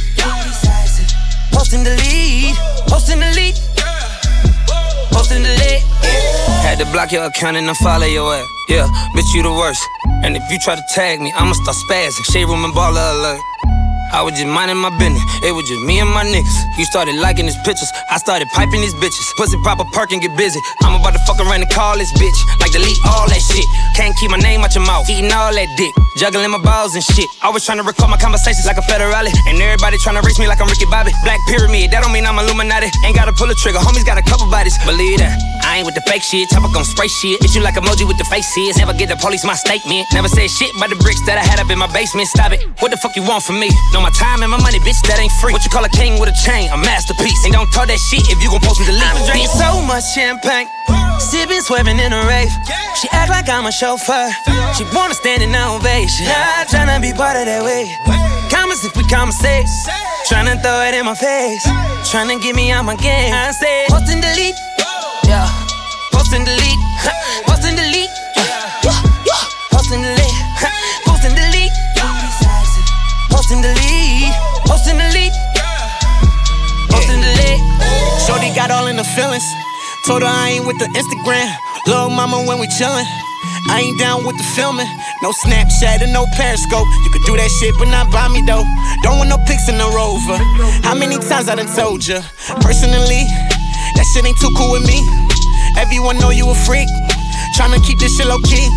Post 1.53 1.73
and 1.73 1.85
delete. 1.85 2.57
Post 2.89 3.11
and 3.11 3.21
delete. 3.21 3.59
Post 5.13 5.33
and 5.33 5.45
delete. 5.45 5.83
Had 6.65 6.79
to 6.79 6.87
block 6.93 7.13
your 7.13 7.25
account 7.25 7.57
and 7.57 7.69
unfollow 7.69 8.11
your 8.11 8.35
ass. 8.35 8.47
Yeah, 8.69 8.87
bitch, 9.15 9.35
you 9.35 9.43
the 9.43 9.53
worst. 9.53 9.83
And 10.27 10.35
if 10.35 10.43
you 10.51 10.59
try 10.59 10.75
to 10.75 10.83
tag 10.91 11.23
me, 11.23 11.31
I'ma 11.39 11.55
start 11.55 11.79
spazzing. 11.87 12.27
Shade 12.35 12.51
room 12.51 12.67
and 12.67 12.75
baller 12.75 12.99
alert. 13.15 13.39
I 14.11 14.27
was 14.27 14.35
just 14.35 14.51
minding 14.51 14.75
my 14.75 14.91
business. 14.99 15.23
It 15.47 15.55
was 15.55 15.63
just 15.71 15.79
me 15.87 16.03
and 16.03 16.11
my 16.11 16.27
niggas. 16.27 16.59
You 16.75 16.85
started 16.91 17.15
liking 17.23 17.47
his 17.47 17.55
pictures. 17.63 17.87
I 18.11 18.19
started 18.19 18.51
piping 18.51 18.83
these 18.83 18.95
bitches. 18.99 19.23
Pussy 19.39 19.55
proper 19.63 19.87
perk 19.95 20.11
and 20.11 20.19
get 20.19 20.35
busy. 20.35 20.59
I'm 20.83 20.99
about 20.99 21.15
to 21.15 21.23
fuck 21.31 21.39
around 21.39 21.63
and 21.63 21.71
call 21.71 21.95
this 21.95 22.11
bitch. 22.19 22.39
Like 22.59 22.75
delete 22.75 22.99
all 23.07 23.31
that 23.31 23.39
shit. 23.39 23.63
Can't 23.95 24.19
keep 24.19 24.35
my 24.35 24.43
name 24.43 24.67
out 24.67 24.75
your 24.75 24.83
mouth. 24.83 25.07
Eating 25.07 25.31
all 25.31 25.55
that 25.55 25.71
dick. 25.79 25.95
Juggling 26.19 26.51
my 26.51 26.59
balls 26.59 26.99
and 26.99 27.07
shit. 27.07 27.31
Always 27.47 27.63
trying 27.63 27.79
to 27.79 27.87
record 27.87 28.11
my 28.11 28.19
conversations 28.19 28.67
like 28.67 28.83
a 28.83 28.87
federale. 28.91 29.31
And 29.47 29.63
everybody 29.63 29.95
trying 30.03 30.19
to 30.19 30.27
race 30.27 30.43
me 30.43 30.51
like 30.51 30.59
I'm 30.59 30.67
Ricky 30.67 30.91
Bobby. 30.91 31.15
Black 31.23 31.39
pyramid, 31.47 31.95
that 31.95 32.03
don't 32.03 32.11
mean 32.11 32.27
I'm 32.27 32.35
Illuminati. 32.35 32.91
Ain't 33.07 33.15
gotta 33.15 33.31
pull 33.31 33.47
a 33.47 33.55
trigger. 33.55 33.79
Homies 33.79 34.03
got 34.03 34.19
a 34.19 34.27
couple 34.27 34.51
bodies. 34.51 34.75
Believe 34.83 35.23
that. 35.23 35.56
I 35.67 35.83
ain't 35.83 35.87
with 35.87 35.99
the 35.99 36.07
fake 36.07 36.23
shit. 36.23 36.47
Chopper 36.49 36.71
gon' 36.71 36.87
spray 36.87 37.11
shit. 37.11 37.43
Issue 37.43 37.59
like 37.59 37.75
emoji 37.75 38.07
with 38.07 38.17
the 38.23 38.29
faces. 38.31 38.79
Never 38.79 38.95
get 38.95 39.11
the 39.11 39.19
police 39.19 39.43
my 39.43 39.59
statement. 39.59 40.07
Never 40.15 40.31
said 40.31 40.47
shit 40.47 40.71
about 40.79 40.95
the 40.95 41.01
bricks 41.03 41.19
that 41.27 41.43
I 41.43 41.45
had 41.45 41.59
up 41.59 41.67
in 41.75 41.79
my 41.79 41.91
basement. 41.91 42.31
Stop 42.31 42.55
it. 42.55 42.63
What 42.79 42.95
the 42.95 42.97
fuck 42.97 43.19
you 43.19 43.27
want 43.27 43.43
from 43.43 43.59
me? 43.59 43.67
Know 43.91 44.01
my 44.01 44.15
time 44.15 44.47
and 44.47 44.51
my 44.51 44.63
money, 44.63 44.79
bitch, 44.87 45.03
that 45.11 45.19
ain't 45.19 45.35
free. 45.43 45.51
What 45.51 45.67
you 45.67 45.71
call 45.75 45.83
a 45.83 45.91
king 45.91 46.23
with 46.23 46.31
a 46.31 46.37
chain? 46.47 46.71
A 46.71 46.79
masterpiece. 46.79 47.43
And 47.43 47.53
don't 47.53 47.67
talk 47.75 47.91
that 47.91 47.99
shit 47.99 48.23
if 48.31 48.39
you 48.39 48.49
gon' 48.49 48.63
post 48.63 48.79
me 48.79 48.87
the 48.87 48.95
link. 48.95 49.11
I'm 49.11 49.27
drinking 49.27 49.51
so 49.59 49.83
much 49.83 50.07
champagne. 50.15 50.71
Sipping, 51.19 51.61
swerving 51.67 51.99
in 51.99 52.15
a 52.15 52.23
rave. 52.31 52.53
She 53.03 53.11
act 53.11 53.35
like 53.35 53.51
I'm 53.51 53.67
a 53.67 53.75
chauffeur. 53.75 54.31
She 54.79 54.87
wanna 54.95 55.19
stand 55.19 55.43
in 55.43 55.51
ovation. 55.51 56.31
Not 56.31 56.71
tryna 56.71 57.03
be 57.03 57.11
part 57.11 57.35
of 57.35 57.51
that 57.51 57.67
way. 57.67 57.91
Comments 58.55 58.79
if 58.87 58.95
we 58.95 59.03
conversate. 59.11 59.67
Tryna 60.31 60.63
throw 60.63 60.87
it 60.87 60.95
in 60.95 61.05
my 61.05 61.19
face. 61.19 61.67
Tryna 62.07 62.39
get 62.39 62.55
me 62.55 62.71
out 62.71 62.85
my 62.85 62.95
game. 62.95 63.35
I 63.35 63.51
say, 63.51 63.87
post 63.91 64.13
and 64.13 64.23
delete. 64.23 64.55
Yeah. 65.27 65.51
Post 66.13 66.33
and 66.33 66.47
delete. 66.47 66.79
Post 67.47 67.67
and 67.67 67.77
delete. 67.77 68.11
Yeah. 68.39 68.95
Post 69.75 69.91
and 69.91 70.03
delete. 70.07 70.39
Post 71.05 71.25
and 71.27 71.35
delete. 71.35 71.73
Post 73.35 73.51
and 73.51 73.63
delete. 73.63 74.33
Post 74.67 74.87
and 74.87 75.01
delete. 75.01 75.35
Post. 76.91 78.27
Shorty 78.27 78.55
got 78.55 78.71
all 78.71 78.87
in 78.87 78.97
the 78.97 79.05
feelings. 79.19 79.45
Told 80.07 80.23
her 80.23 80.29
I 80.29 80.55
ain't 80.55 80.67
with 80.67 80.79
the 80.79 80.87
Instagram. 80.95 81.51
Little 81.87 82.11
mama 82.11 82.47
when 82.47 82.59
we 82.61 82.69
chillin'. 82.69 83.07
I 83.69 83.83
ain't 83.83 83.99
down 83.99 84.25
with 84.25 84.39
the 84.39 84.47
filming. 84.55 84.87
No 85.23 85.33
Snapchat 85.33 86.03
and 86.03 86.13
no 86.13 86.27
Periscope. 86.39 86.87
You 87.03 87.11
could 87.11 87.27
do 87.27 87.37
that 87.37 87.51
shit, 87.59 87.75
but 87.79 87.91
not 87.91 88.13
by 88.13 88.29
me 88.29 88.43
though. 88.47 88.63
Don't 89.03 89.19
want 89.19 89.29
no 89.29 89.39
pics 89.47 89.69
in 89.69 89.79
the 89.79 89.89
rover. 89.91 90.39
How 90.87 90.95
many 90.95 91.19
times 91.19 91.49
I 91.49 91.57
done 91.57 91.67
told 91.75 92.07
ya? 92.07 92.23
Personally, 92.63 93.27
that 93.97 94.07
shit 94.13 94.25
ain't 94.25 94.39
too 94.39 94.53
cool 94.57 94.73
with 94.73 94.85
me. 94.87 95.01
Everyone 95.81 96.17
know 96.21 96.31
you 96.31 96.49
a 96.49 96.55
freak. 96.55 96.89
Tryna 97.57 97.81
keep 97.85 97.99
this 97.99 98.17
shit 98.17 98.27
low 98.29 98.39
key. 98.45 98.69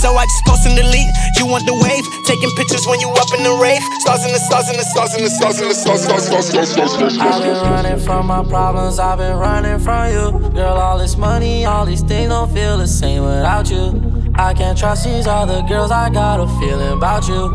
So 0.00 0.12
I 0.16 0.24
just 0.26 0.44
post 0.44 0.66
and 0.66 0.76
delete. 0.76 1.08
You 1.36 1.46
want 1.46 1.64
the 1.64 1.72
wave? 1.72 2.04
Taking 2.24 2.50
pictures 2.56 2.84
when 2.86 3.00
you 3.00 3.08
up 3.08 3.32
in 3.36 3.42
the 3.44 3.54
rave. 3.60 3.80
Stars 4.00 4.24
in 4.24 4.32
the 4.32 4.38
stars 4.38 4.68
in 4.68 4.76
the 4.76 4.84
stars 4.84 5.14
in 5.14 5.24
the 5.24 5.30
stars 5.30 5.60
in 5.60 5.68
the 5.68 5.74
stars 5.74 6.02
stars 6.02 6.26
stars 6.26 6.46
stars 6.48 6.70
stars 6.70 6.92
stars 6.92 7.18
I've 7.18 7.42
been 7.42 7.62
running 7.62 7.98
from 7.98 8.26
my 8.26 8.44
problems, 8.44 8.98
I've 8.98 9.18
been 9.18 9.36
running 9.36 9.78
from 9.78 10.12
you. 10.12 10.50
Girl, 10.50 10.76
all 10.76 10.98
this 10.98 11.16
money, 11.16 11.64
all 11.64 11.86
these 11.86 12.02
things 12.02 12.28
don't 12.30 12.52
feel 12.52 12.78
the 12.78 12.86
same 12.86 13.22
without 13.22 13.70
you. 13.70 14.23
I 14.36 14.52
can't 14.52 14.76
trust 14.76 15.04
these 15.04 15.28
other 15.28 15.62
girls, 15.62 15.92
I 15.92 16.10
got 16.10 16.40
a 16.40 16.48
feeling 16.58 16.92
about 16.92 17.28
you. 17.28 17.46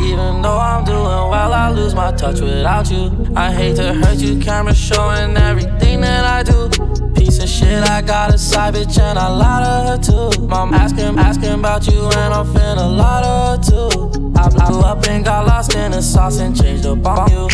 Even 0.00 0.40
though 0.40 0.56
I'm 0.56 0.84
doing 0.84 1.02
well, 1.02 1.52
I 1.52 1.70
lose 1.70 1.96
my 1.96 2.12
touch 2.12 2.40
without 2.40 2.88
you. 2.90 3.26
I 3.34 3.52
hate 3.52 3.74
to 3.76 3.92
hurt 3.92 4.18
you, 4.18 4.38
camera 4.38 4.72
showing 4.72 5.36
everything 5.36 6.00
that 6.02 6.24
I 6.24 6.44
do. 6.44 6.68
Piece 7.14 7.42
of 7.42 7.48
shit, 7.48 7.82
I 7.82 8.02
got 8.02 8.32
a 8.32 8.38
side 8.38 8.74
bitch 8.74 9.00
and 9.00 9.18
I 9.18 9.28
lie 9.28 9.98
to 9.98 10.12
her 10.14 10.30
too. 10.30 10.46
Mom 10.46 10.74
asking, 10.74 11.18
asking 11.18 11.54
about 11.54 11.88
you 11.88 12.04
and 12.04 12.32
I'm 12.32 12.46
feeling 12.46 12.78
a 12.78 12.88
lot 12.88 13.24
of 13.24 13.58
her 13.58 13.70
too. 13.70 14.32
I 14.36 14.48
blew 14.48 14.80
up 14.80 15.04
and 15.08 15.24
got 15.24 15.44
lost 15.44 15.74
in 15.74 15.90
the 15.90 16.00
sauce 16.00 16.38
and 16.38 16.56
changed 16.56 16.86
up 16.86 17.04
on 17.04 17.30
you. 17.32 17.48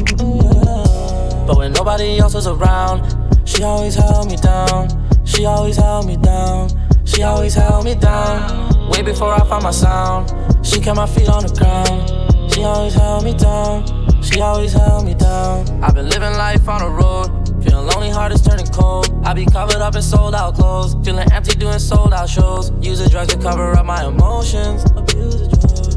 But 1.47 1.57
when 1.57 1.73
nobody 1.73 2.19
else 2.19 2.35
was 2.35 2.47
around, 2.47 3.17
she 3.49 3.63
always 3.63 3.95
held 3.95 4.29
me 4.29 4.37
down. 4.37 4.89
She 5.25 5.47
always 5.47 5.77
held 5.77 6.07
me 6.07 6.19
down. 6.19 6.69
She 7.05 7.23
always 7.23 7.55
held 7.55 7.85
me 7.85 7.95
down. 7.95 8.89
Way 8.89 9.03
before 9.03 9.33
I 9.33 9.41
found 9.47 9.65
my 9.65 9.71
sound, 9.71 10.33
she 10.67 10.81
kept 10.81 10.97
my 10.97 11.07
feet 11.07 11.29
on 11.29 11.47
the 11.47 11.53
ground. 11.55 12.53
She 12.53 12.63
always 12.65 12.95
held 12.95 13.25
me 13.25 13.35
down. 13.35 14.23
She 14.23 14.41
always 14.41 14.73
held 14.73 15.05
me 15.05 15.15
down. 15.15 15.83
I've 15.83 15.95
been 15.95 16.09
living 16.09 16.33
life 16.33 16.69
on 16.69 16.81
the 16.81 16.89
road. 16.89 17.63
Feeling 17.63 17.87
lonely, 17.87 18.11
heart 18.11 18.33
is 18.33 18.43
turning 18.43 18.67
cold. 18.67 19.11
I 19.25 19.35
be 19.35 19.45
covered 19.45 19.83
up 19.83 19.95
in 19.95 20.03
sold 20.03 20.35
out 20.35 20.55
clothes. 20.55 20.95
Feeling 21.05 21.31
empty, 21.33 21.57
doing 21.57 21.79
sold 21.79 22.13
out 22.15 22.29
shows. 22.29 22.73
Using 22.81 23.09
drugs 23.09 23.35
to 23.35 23.41
cover 23.41 23.73
up 23.73 23.85
my 23.85 24.05
emotions. 24.05 24.85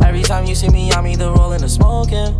Every 0.03 0.23
time 0.23 0.45
you 0.45 0.55
see 0.55 0.69
me, 0.69 0.91
I'm 0.91 1.07
either 1.07 1.31
rolling 1.31 1.63
or 1.63 1.67
smoking. 1.67 2.35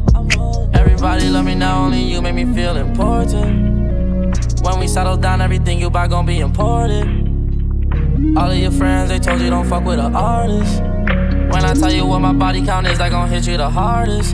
Everybody 0.74 1.30
love 1.30 1.46
me 1.46 1.56
now, 1.56 1.86
only 1.86 2.02
you 2.02 2.22
make 2.22 2.36
me 2.36 2.46
feel 2.54 2.76
important. 2.76 4.62
When 4.62 4.80
we 4.80 4.88
settle 4.88 5.18
down, 5.18 5.42
everything 5.42 5.80
you 5.80 5.90
buy 5.90 6.08
gon' 6.08 6.26
be 6.26 6.40
imported. 6.40 7.37
All 8.18 8.50
of 8.50 8.58
your 8.58 8.72
friends, 8.72 9.10
they 9.10 9.20
told 9.20 9.42
you 9.42 9.52
don't 9.52 9.68
fuck 9.70 9.84
with 9.84 10.00
an 10.00 10.16
artist. 10.16 10.82
When 10.82 11.64
I 11.64 11.76
tell 11.76 11.94
you 11.94 12.04
what 12.04 12.18
my 12.20 12.34
body 12.34 12.66
count 12.66 12.88
is, 12.88 12.98
they 12.98 13.12
gon' 13.12 13.30
hit 13.30 13.46
you 13.46 13.58
the 13.58 13.70
hardest. 13.70 14.34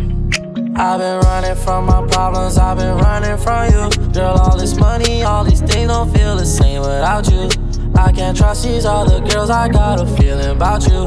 I've 0.75 0.99
been 0.99 1.19
running 1.19 1.55
from 1.55 1.87
my 1.87 2.07
problems, 2.07 2.57
I've 2.57 2.77
been 2.77 2.97
running 2.97 3.37
from 3.37 3.73
you. 3.73 4.13
Girl, 4.13 4.37
all 4.39 4.57
this 4.57 4.77
money, 4.77 5.23
all 5.23 5.43
these 5.43 5.59
things 5.59 5.89
don't 5.89 6.15
feel 6.15 6.37
the 6.37 6.45
same 6.45 6.79
without 6.79 7.29
you. 7.29 7.49
I 7.95 8.13
can't 8.13 8.37
trust 8.37 8.63
these 8.63 8.85
other 8.85 9.19
girls, 9.19 9.49
I 9.49 9.67
got 9.67 9.99
a 9.99 10.05
feeling 10.15 10.51
about 10.51 10.87
you. 10.87 11.03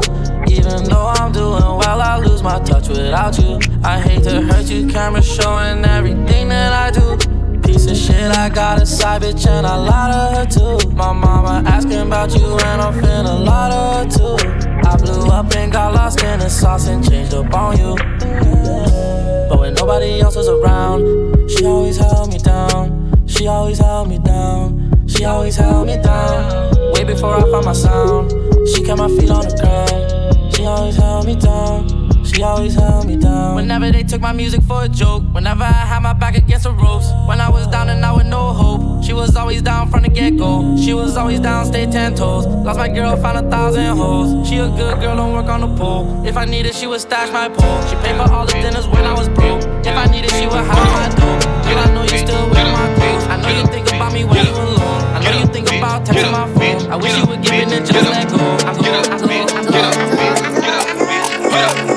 Even 0.46 0.84
though 0.84 1.06
I'm 1.16 1.32
doing 1.32 1.62
well, 1.62 2.02
I 2.02 2.18
lose 2.18 2.42
my 2.42 2.58
touch 2.60 2.88
without 2.88 3.38
you. 3.38 3.58
I 3.84 3.98
hate 3.98 4.22
to 4.24 4.42
hurt 4.42 4.66
you, 4.66 4.86
camera 4.86 5.22
showing 5.22 5.82
everything 5.82 6.48
that 6.50 6.72
I 6.74 6.90
do. 6.90 7.35
Piece 7.66 7.90
of 7.90 7.96
shit, 7.96 8.30
I 8.36 8.48
got 8.48 8.80
a 8.80 8.86
side 8.86 9.22
bitch 9.22 9.44
and 9.48 9.66
I 9.66 9.74
lied 9.74 10.50
to 10.52 10.60
her 10.60 10.78
too. 10.78 10.90
My 10.90 11.12
mama 11.12 11.68
asking 11.68 11.98
about 11.98 12.32
you 12.32 12.46
and 12.46 12.80
I'm 12.80 12.94
feeling 12.94 13.26
a 13.26 13.34
lot 13.40 13.72
of 13.72 13.96
her 13.96 14.38
too. 14.38 14.88
I 14.88 14.96
blew 14.96 15.26
up 15.26 15.52
and 15.56 15.72
got 15.72 15.92
lost 15.92 16.22
in 16.22 16.38
the 16.38 16.48
sauce 16.48 16.86
and 16.86 17.02
changed 17.08 17.34
up 17.34 17.52
on 17.52 17.76
you. 17.76 17.96
But 19.48 19.58
when 19.58 19.74
nobody 19.74 20.20
else 20.20 20.36
was 20.36 20.48
around, 20.48 21.50
she 21.50 21.66
always 21.66 21.96
held 21.96 22.32
me 22.32 22.38
down. 22.38 23.26
She 23.26 23.48
always 23.48 23.78
held 23.78 24.08
me 24.08 24.18
down. 24.18 24.92
She 25.08 25.24
always 25.24 25.56
held 25.56 25.88
me 25.88 26.00
down. 26.00 26.92
Way 26.92 27.02
before 27.02 27.34
I 27.34 27.42
found 27.50 27.64
my 27.64 27.72
sound, 27.72 28.30
she 28.68 28.84
kept 28.84 28.98
my 28.98 29.08
feet 29.08 29.30
on 29.30 29.42
the 29.42 29.56
ground. 29.60 30.54
She 30.54 30.64
always 30.64 30.94
held 30.94 31.26
me 31.26 31.34
down. 31.34 31.95
She 32.36 32.42
always 32.42 32.74
held 32.74 33.06
me 33.06 33.16
down. 33.16 33.54
Whenever 33.54 33.90
they 33.90 34.02
took 34.02 34.20
my 34.20 34.32
music 34.34 34.60
for 34.64 34.84
a 34.84 34.90
joke, 34.90 35.22
whenever 35.32 35.64
I 35.64 35.72
had 35.72 36.00
my 36.02 36.12
back 36.12 36.36
against 36.36 36.64
the 36.64 36.70
ropes, 36.70 37.08
when 37.26 37.40
I 37.40 37.48
was 37.48 37.66
down 37.68 37.88
and 37.88 38.04
out 38.04 38.18
with 38.18 38.26
no 38.26 38.52
hope, 38.52 39.02
she 39.02 39.14
was 39.14 39.34
always 39.36 39.62
down 39.62 39.90
from 39.90 40.02
the 40.02 40.10
get 40.10 40.36
go. 40.36 40.76
She 40.76 40.92
was 40.92 41.16
always 41.16 41.40
down, 41.40 41.64
stay 41.64 41.90
ten 41.90 42.14
toes. 42.14 42.44
Lost 42.44 42.78
my 42.78 42.88
girl, 42.88 43.16
found 43.16 43.38
a 43.38 43.50
thousand 43.50 43.96
hoes. 43.96 44.46
She 44.46 44.56
a 44.56 44.68
good 44.68 45.00
girl, 45.00 45.16
don't 45.16 45.32
work 45.32 45.46
on 45.46 45.62
the 45.62 45.76
pool. 45.78 46.26
If 46.26 46.36
I 46.36 46.44
needed, 46.44 46.74
she 46.74 46.86
would 46.86 47.00
stash 47.00 47.32
my 47.32 47.48
pole. 47.48 47.80
She 47.88 47.96
paid 48.04 48.16
for 48.20 48.30
all 48.30 48.44
the 48.44 48.52
dinners 48.52 48.86
when 48.86 49.04
I 49.06 49.14
was 49.14 49.30
broke. 49.30 49.62
If 49.86 49.96
I 49.96 50.04
needed, 50.04 50.30
she 50.32 50.44
would 50.44 50.60
hide 50.60 50.92
my 50.92 51.08
dope. 51.16 51.40
Girl, 51.64 51.78
I 51.78 51.94
know 51.94 52.02
you 52.02 52.18
still 52.20 52.50
with 52.50 52.58
my 52.58 52.94
clothes. 52.96 53.24
I 53.32 53.40
know 53.40 53.48
you 53.48 53.66
think 53.72 53.88
about 53.88 54.12
me 54.12 54.24
when 54.26 54.44
you 54.44 54.52
alone. 54.52 54.76
I 55.16 55.24
know 55.24 55.40
you 55.40 55.46
think 55.46 55.68
about 55.72 56.04
texting 56.04 56.32
my 56.32 56.44
phone. 56.52 56.92
I 56.92 56.96
wish 56.96 57.16
you 57.16 57.24
would 57.24 57.40
give 57.40 57.54
it 57.54 57.72
and 57.72 57.86
just 57.86 58.10
let 58.10 58.28
go. 58.28 58.36
I 58.36 58.76
go, 58.76 58.82
I 58.84 59.16
go, 59.16 59.24
I 59.24 59.64
go. 59.64 59.96
Plug 61.48 61.95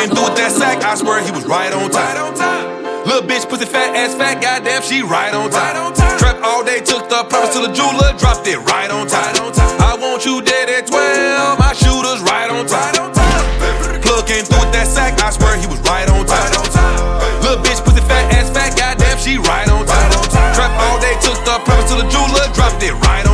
came 0.00 0.08
through 0.16 0.32
with 0.32 0.36
that 0.40 0.52
sack, 0.52 0.80
I 0.80 0.96
swear 0.96 1.20
he 1.20 1.30
was 1.30 1.44
right 1.44 1.72
on 1.72 1.90
time. 1.92 2.16
Little 3.04 3.26
bitch, 3.28 3.44
pussy 3.48 3.68
fat 3.68 3.92
ass 3.92 4.16
fat, 4.16 4.40
goddamn, 4.40 4.80
she 4.80 5.02
right 5.02 5.32
on 5.34 5.50
time. 5.52 5.76
Trap 6.16 6.40
all 6.40 6.64
day, 6.64 6.80
took 6.80 7.08
the 7.12 7.20
promise 7.28 7.52
to 7.52 7.60
the 7.60 7.72
jeweler, 7.72 8.16
dropped 8.16 8.48
it 8.48 8.56
right 8.72 8.88
on 8.88 9.04
time. 9.08 9.36
I 9.80 9.96
want 10.00 10.24
you 10.24 10.40
dead 10.40 10.72
at 10.72 10.86
12, 10.88 11.60
my 11.60 11.72
shooters 11.76 12.24
right 12.24 12.48
on 12.48 12.64
time. 12.64 13.12
Plug 14.00 14.24
came 14.24 14.44
through 14.44 14.64
with 14.64 14.72
that 14.72 14.88
sack, 14.88 15.20
I 15.20 15.30
swear 15.36 15.60
he 15.60 15.68
was 15.68 15.80
right 15.84 16.08
on 16.08 16.24
time. 16.24 16.48
Little 17.44 17.60
bitch, 17.60 17.84
pussy 17.84 18.00
fat 18.08 18.32
ass 18.32 18.48
fat, 18.56 18.72
goddamn, 18.76 19.18
she 19.20 19.36
right 19.36 19.68
on 19.68 19.84
time. 19.84 20.10
Trap 20.56 20.72
all 20.80 20.96
day, 21.00 21.12
took 21.20 21.36
the 21.44 21.60
promise 21.68 21.92
to 21.92 22.00
the 22.00 22.08
jeweler, 22.08 22.48
dropped 22.56 22.80
it 22.80 22.96
right 23.04 23.20
on 23.20 23.24
time. 23.24 23.29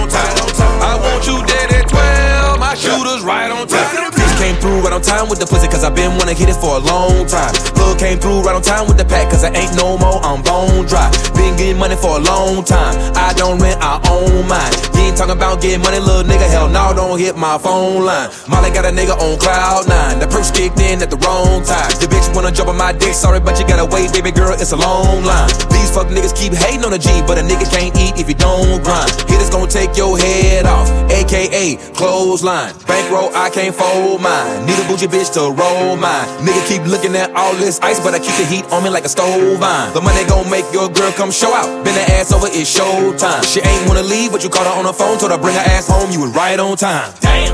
Time 5.07 5.30
with 5.30 5.38
the 5.38 5.46
pussy, 5.46 5.70
cause 5.70 5.84
I 5.86 5.90
been 5.94 6.18
wanna 6.18 6.34
hit 6.34 6.50
it 6.50 6.59
for 6.59 6.76
a 6.76 6.82
long 6.82 7.24
time. 7.30 7.54
Plug 7.78 7.98
came 7.98 8.18
through 8.18 8.42
right 8.42 8.59
on 8.59 8.62
time 8.62 8.90
with 8.90 8.98
the 8.98 9.07
pack, 9.07 9.30
cause 9.30 9.46
I 9.46 9.54
ain't 9.54 9.74
no 9.78 9.96
more, 9.96 10.18
I'm 10.26 10.42
bone 10.42 10.84
dry. 10.90 11.07
Been 11.38 11.54
getting 11.54 11.78
money 11.78 11.94
for 11.94 12.18
a 12.18 12.22
long 12.22 12.66
time. 12.66 12.98
I 13.14 13.32
don't 13.38 13.62
rent, 13.62 13.78
I 13.80 14.02
own 14.11 14.48
mine. 14.50 14.74
You 14.98 15.07
ain't 15.07 15.16
talking 15.16 15.38
about 15.38 15.62
getting 15.62 15.80
money, 15.80 16.02
little 16.02 16.26
nigga. 16.26 16.50
Hell 16.50 16.68
no, 16.68 16.90
don't 16.90 17.18
hit 17.18 17.38
my 17.38 17.57
phone 17.57 18.04
line. 18.04 18.28
Molly 18.50 18.74
got 18.74 18.84
a 18.84 18.90
nigga 18.90 19.14
on 19.14 19.38
cloud 19.38 19.86
nine. 19.86 20.18
The 20.18 20.26
purse 20.26 20.50
kicked 20.50 20.80
in 20.80 21.00
at 21.00 21.11
the 21.11 21.20
wrong 21.22 21.62
time. 21.62 21.90
The 22.02 22.11
bitch 22.11 22.26
wanna 22.34 22.50
jump 22.50 22.68
on 22.68 22.76
my 22.76 22.92
dick, 22.92 23.14
sorry, 23.14 23.38
but 23.38 23.59
you 23.61 23.66
gotta 23.66 23.86
wait, 23.86 24.12
baby 24.12 24.32
girl, 24.34 24.52
it's 24.59 24.72
a 24.72 24.76
long 24.76 25.22
line. 25.22 25.48
These 25.70 25.94
fuck 25.94 26.11
niggas 26.11 26.34
keep 26.34 26.52
hating 26.52 26.84
on 26.84 26.90
the 26.90 26.98
G, 26.98 27.22
but 27.26 27.38
a 27.38 27.42
nigga 27.46 27.70
can't 27.70 27.94
eat 27.94 28.18
if 28.18 28.26
you 28.28 28.34
don't 28.34 28.82
grind. 28.82 29.11
Hit 29.30 29.38
Hitters 29.38 29.50
gon' 29.50 29.68
take 29.68 29.96
your 29.96 30.18
head 30.18 30.66
off, 30.66 30.88
aka 31.11 31.76
clothesline. 31.94 32.74
Bankroll, 32.86 33.30
I 33.34 33.50
can't 33.50 33.74
fold 33.74 34.20
mine. 34.20 34.66
Need 34.66 34.78
a 34.97 35.09
bougie 35.09 35.12
bitch 35.12 35.32
to 35.34 35.53
roll 35.53 35.97
mine. 35.97 36.26
Nigga 36.40 36.62
keep 36.68 36.82
looking 36.86 37.14
at 37.16 37.34
all 37.34 37.55
this 37.55 37.80
ice, 37.80 38.01
but 38.01 38.14
I 38.14 38.18
keep 38.18 38.34
the 38.36 38.44
heat 38.44 38.64
on 38.72 38.82
me 38.82 38.90
like 38.90 39.05
a 39.05 39.09
stove 39.09 39.59
vine. 39.59 39.92
The 39.92 40.01
money 40.01 40.24
gon' 40.24 40.49
make 40.51 40.64
your 40.72 40.88
girl 40.88 41.12
come 41.12 41.30
show 41.30 41.53
out. 41.53 41.84
Bend 41.84 41.97
her 41.97 42.14
ass 42.16 42.32
over, 42.32 42.49
it's 42.49 42.70
showtime. 42.70 43.44
She 43.44 43.61
ain't 43.61 43.88
wanna 43.88 44.03
leave, 44.03 44.32
but 44.32 44.42
you 44.42 44.49
called 44.49 44.66
her 44.66 44.72
on 44.72 44.84
the 44.84 44.92
phone, 44.92 45.18
told 45.18 45.32
her 45.32 45.38
bring 45.38 45.55
her 45.55 45.66
ass 45.76 45.88
home. 45.88 46.11
You 46.11 46.20
was 46.20 46.32
right 46.34 46.59
on 46.59 46.76
time. 46.76 47.12
Damn. 47.20 47.53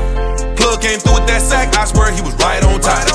Plug 0.55 0.81
came 0.81 0.99
through 0.99 1.19
with 1.19 1.27
that 1.27 1.41
sack, 1.41 1.75
I 1.75 1.85
swear 1.85 2.11
he 2.11 2.21
was 2.21 2.35
right 2.39 2.63
on 2.63 2.79
time. 2.79 3.07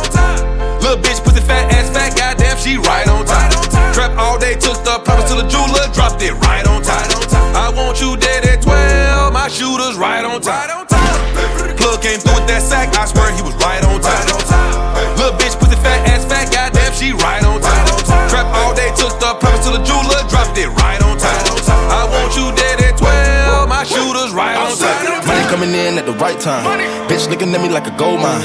Little 0.83 1.01
bitch 1.01 1.24
pussy 1.24 1.41
fat 1.41 1.72
ass 1.72 1.89
fat, 1.91 2.16
goddamn 2.16 2.57
she 2.59 2.76
right 2.76 3.09
on 3.09 3.24
time. 3.24 3.51
Trap 3.95 4.12
all 4.18 4.39
day, 4.39 4.55
took 4.55 4.76
the 4.85 5.01
promise 5.05 5.31
to 5.33 5.41
the 5.41 5.47
jeweler, 5.49 5.89
dropped 5.95 6.22
it 6.22 6.35
right 6.45 6.66
on 6.68 6.83
time. 6.83 7.09
I 7.57 7.72
want 7.72 8.01
you 8.01 8.16
dead 8.16 8.45
at 8.45 8.62
12, 8.62 9.33
my 9.33 9.49
shooters 9.49 9.97
right 9.97 10.24
on 10.24 10.41
time. 10.41 10.87
Plug 11.81 12.03
came 12.03 12.20
through 12.20 12.35
with 12.37 12.49
that 12.49 12.62
sack, 12.62 12.95
I 12.95 13.07
swear 13.07 13.33
he 13.33 13.43
was 13.43 13.55
right 13.57 13.83
on 13.85 13.88
coming 25.59 25.74
in 25.74 25.98
at 25.98 26.06
the 26.06 26.12
right 26.22 26.38
time. 26.38 26.62
Bitch 27.09 27.28
looking 27.28 27.52
at 27.52 27.61
me 27.61 27.68
like 27.68 27.86
a 27.86 27.94
gold 27.98 28.20
mine. 28.20 28.42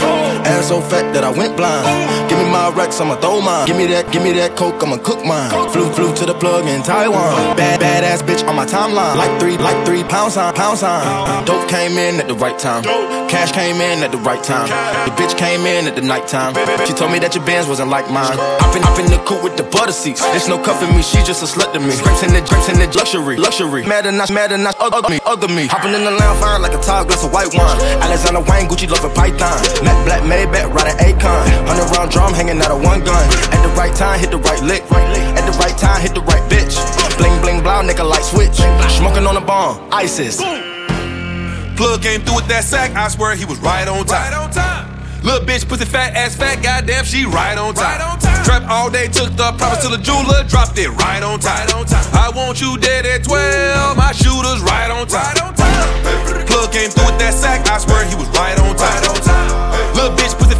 Ass 0.49 0.69
so 0.69 0.81
fat 0.81 1.13
that 1.13 1.23
I 1.23 1.29
went 1.29 1.55
blind. 1.55 1.85
Give 2.29 2.39
me 2.39 2.45
my 2.49 2.73
racks, 2.73 2.99
I'ma 2.99 3.15
throw 3.21 3.39
mine. 3.39 3.67
Give 3.67 3.77
me 3.77 3.85
that, 3.93 4.11
give 4.11 4.23
me 4.23 4.31
that 4.33 4.57
coke, 4.57 4.81
I'ma 4.81 4.97
cook 4.97 5.23
mine. 5.23 5.51
Flew, 5.69 5.91
flew 5.93 6.15
to 6.15 6.25
the 6.25 6.33
plug 6.33 6.65
in 6.65 6.81
Taiwan. 6.81 7.55
Bad, 7.55 7.81
badass 7.81 8.25
bitch 8.25 8.41
on 8.47 8.55
my 8.55 8.65
timeline. 8.65 9.15
Like 9.15 9.39
three, 9.39 9.57
like 9.57 9.77
three 9.85 10.03
pound 10.03 10.31
sign, 10.33 10.53
pound 10.55 10.79
sign. 10.79 11.05
Dope 11.45 11.69
came 11.69 11.97
in 11.97 12.19
at 12.19 12.27
the 12.27 12.35
right 12.35 12.57
time. 12.57 12.81
Cash 13.29 13.51
came 13.51 13.77
in 13.77 14.03
at 14.03 14.11
the 14.11 14.21
right 14.25 14.43
time. 14.43 14.65
The 15.05 15.13
bitch 15.13 15.37
came 15.37 15.65
in 15.65 15.85
at 15.85 15.95
the 15.95 16.01
night 16.01 16.27
time. 16.27 16.55
She 16.87 16.93
told 16.93 17.11
me 17.11 17.19
that 17.19 17.35
your 17.35 17.45
bands 17.45 17.67
wasn't 17.69 17.89
like 17.89 18.09
mine. 18.09 18.37
I've 18.57 18.73
been 18.73 19.05
in 19.05 19.11
the 19.11 19.21
coupe 19.25 19.43
with 19.43 19.57
the 19.57 19.63
butter 19.63 19.91
seats. 19.91 20.21
There's 20.33 20.49
no 20.49 20.57
cuffing 20.57 20.89
me, 20.95 21.03
she 21.03 21.21
just 21.21 21.45
a 21.45 21.47
slut 21.49 21.73
to 21.73 21.79
me. 21.79 21.91
Scrapes 21.91 22.23
in 22.23 22.33
the 22.33 22.41
drapes 22.41 22.69
in 22.69 22.81
the 22.81 22.89
luxury, 22.97 23.37
luxury. 23.37 23.85
Mad 23.85 24.05
and 24.05 24.17
not, 24.17 24.31
mad 24.31 24.51
and 24.51 24.63
not, 24.63 24.75
ugly 24.79 25.19
ugly 25.25 25.53
me. 25.53 25.67
Hopping 25.67 25.93
in 25.93 26.03
the 26.03 26.11
lounge 26.11 26.33
like 26.63 26.73
a 26.73 26.81
tall 27.03 27.07
glass 27.07 27.23
of 27.23 27.33
white 27.33 27.53
wine. 27.53 27.79
Alexander 28.01 28.41
Wang, 28.41 28.67
Gucci 28.67 28.89
love 28.89 29.03
a 29.03 29.09
python. 29.13 29.59
Mac 29.83 29.97
Black 30.05 30.23
Maybach, 30.23 30.71
riding 30.73 30.97
Akon. 30.97 31.43
Hundred 31.67 31.95
round 31.95 32.11
drum 32.11 32.33
hanging 32.33 32.61
out 32.61 32.71
of 32.71 32.83
one 32.83 33.03
gun. 33.03 33.23
At 33.51 33.61
the 33.63 33.69
right 33.75 33.93
time, 33.95 34.19
hit 34.19 34.31
the 34.31 34.37
right 34.37 34.61
lick. 34.63 34.83
At 34.91 35.45
the 35.45 35.57
right 35.59 35.77
time, 35.77 36.01
hit 36.01 36.13
the 36.13 36.21
right 36.21 36.43
bitch. 36.49 36.75
Bling 37.17 37.39
bling 37.41 37.61
blow, 37.61 37.81
nigga 37.83 38.07
light 38.07 38.23
switch. 38.23 38.55
Smoking 38.97 39.25
on 39.27 39.35
the 39.35 39.41
bomb, 39.41 39.87
ISIS. 39.91 40.37
Plug 41.75 42.01
came 42.01 42.21
through 42.21 42.35
with 42.35 42.47
that 42.47 42.63
sack, 42.63 42.95
I 42.95 43.07
swear 43.09 43.35
he 43.35 43.45
was 43.45 43.59
right 43.59 43.87
on 43.87 44.05
time. 44.05 44.31
Right 44.31 44.33
on 44.33 44.51
time. 44.51 44.92
Little 45.23 45.47
bitch 45.47 45.63
pussy 45.69 45.85
fat 45.85 46.19
ass 46.19 46.35
fat, 46.35 46.61
goddamn 46.61 47.05
she 47.05 47.23
right 47.23 47.57
on 47.57 47.73
time. 47.73 47.95
Right 47.95 48.11
on 48.11 48.19
time. 48.19 48.43
Trap 48.43 48.63
all 48.67 48.89
day, 48.91 49.07
took 49.07 49.31
the 49.39 49.55
promise 49.55 49.79
to 49.83 49.87
the 49.87 49.97
jeweler, 49.97 50.43
dropped 50.43 50.77
it 50.77 50.91
right 50.99 51.23
on 51.23 51.39
time. 51.39 51.63
Right 51.63 51.75
on 51.75 51.85
time. 51.85 52.03
I 52.11 52.27
want 52.35 52.59
you 52.59 52.77
dead 52.77 53.05
at 53.05 53.23
12, 53.23 53.95
my 53.95 54.11
shooters 54.11 54.59
right 54.67 54.91
on 54.91 55.07
time. 55.07 55.23
Right 55.23 55.41
on 55.47 55.55
time. 55.55 56.45
Plug 56.45 56.71
came 56.75 56.91
through 56.91 57.07
with 57.07 57.19
that 57.23 57.33
sack, 57.33 57.63
I 57.71 57.79
swear 57.79 58.03
he 58.03 58.15
was 58.19 58.27
right 58.35 58.59
on 58.67 58.75
time. 58.75 58.99
Right 58.99 59.07
on 59.07 59.19
time. 59.23 59.95
Little 59.95 60.11
bitch 60.19 60.35
pussy 60.35 60.52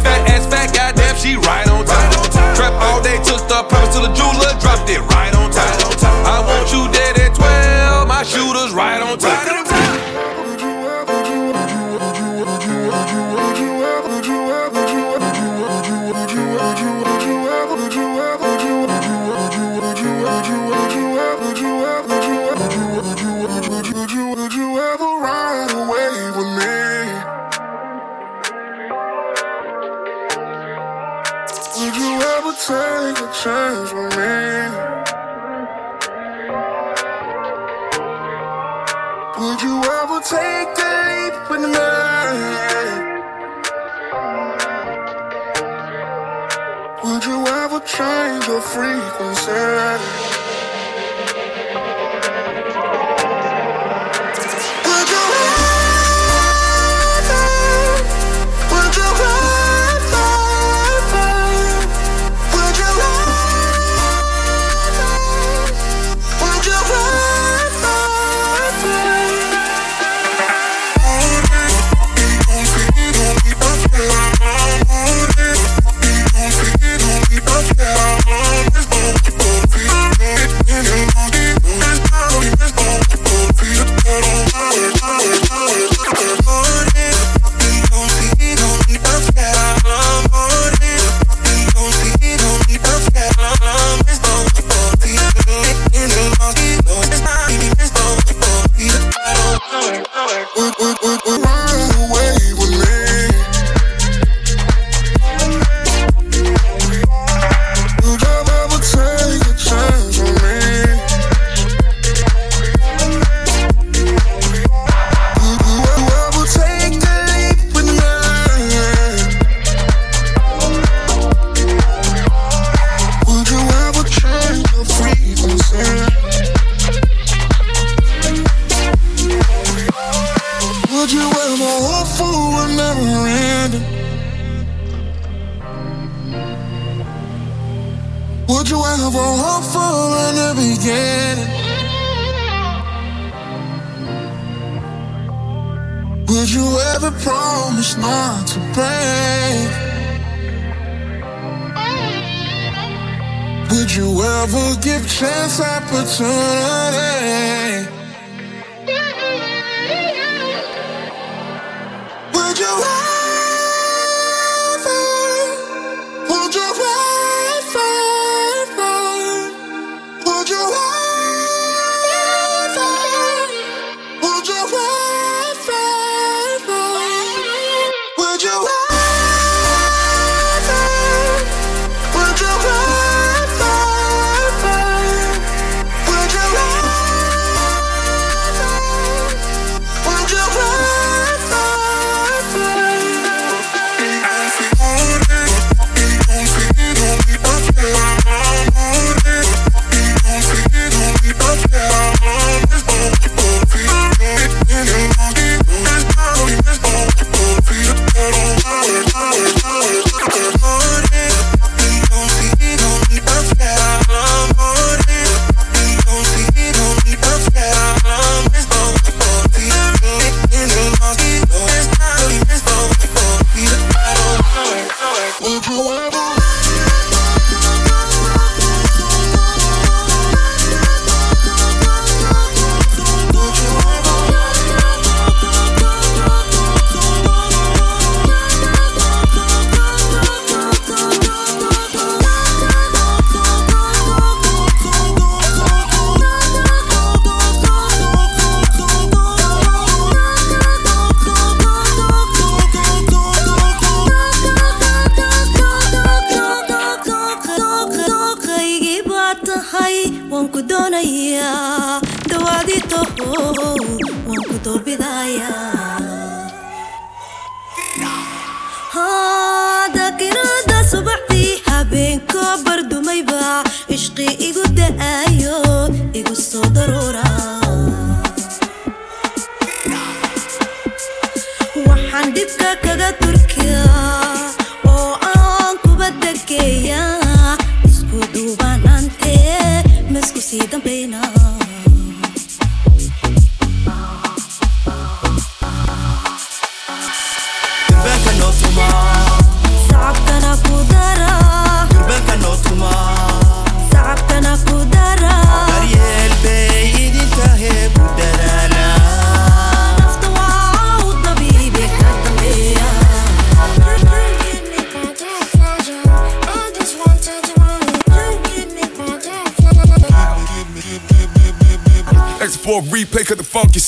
chance 155.14 155.60
opportunity? 155.60 157.13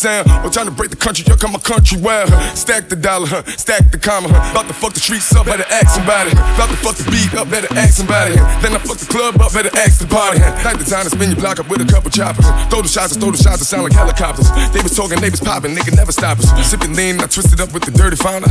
Sound. 0.07 0.30
I'm 0.30 0.50
trying 0.54 0.70
to 0.70 0.76
break 0.78 0.90
the 0.90 0.96
country, 0.96 1.24
yo, 1.26 1.34
come 1.34 1.52
my 1.52 1.59
country 1.59 1.98
wild. 1.98 2.30
Huh? 2.30 2.38
Stack 2.54 2.88
the 2.88 2.94
dollar, 2.94 3.26
huh? 3.26 3.42
stack 3.59 3.90
the 3.90 3.98
comma. 3.98 4.30
Huh? 4.30 4.52
About 4.54 4.66
to 4.70 4.74
fuck 4.74 4.94
the 4.94 5.00
streets 5.00 5.34
up, 5.34 5.46
better 5.46 5.66
ask 5.66 5.98
somebody. 5.98 6.30
About 6.30 6.70
to 6.70 6.78
fuck 6.78 6.94
the 6.94 7.07
beat 7.11 7.34
up, 7.34 7.50
better 7.50 7.66
ask 7.74 7.98
somebody. 7.98 8.38
Huh? 8.38 8.46
Then 8.62 8.72
I 8.76 8.78
fuck 8.78 8.98
the 9.02 9.11
club 9.11 9.40
up, 9.42 9.52
better 9.52 9.72
ask 9.74 9.98
the 9.98 10.07
party. 10.07 10.38
Huh? 10.38 10.54
Like 10.62 10.78
the 10.78 10.86
time 10.86 11.04
to 11.04 11.11
spin 11.11 11.34
your 11.34 11.40
block 11.42 11.59
up 11.59 11.66
with 11.68 11.82
a 11.82 11.88
couple 11.90 12.11
choppers. 12.11 12.46
Huh? 12.46 12.54
Throw 12.70 12.82
the 12.82 12.88
shots, 12.88 13.12
and 13.12 13.20
throw 13.20 13.34
the 13.34 13.42
shots, 13.42 13.59
that 13.59 13.66
sound 13.66 13.82
like 13.82 13.98
helicopters. 13.98 14.46
They 14.70 14.82
was 14.82 14.94
talking, 14.94 15.18
they 15.18 15.30
was 15.30 15.42
popping, 15.42 15.74
nigga 15.74 15.90
never 15.96 16.12
stop 16.12 16.38
us. 16.38 16.46
Sipping 16.62 16.94
lean, 16.94 17.18
I 17.18 17.26
twisted 17.26 17.59
up 17.61 17.74
with 17.74 17.82
the 17.82 17.90
dirty 17.90 18.16
founder. 18.16 18.46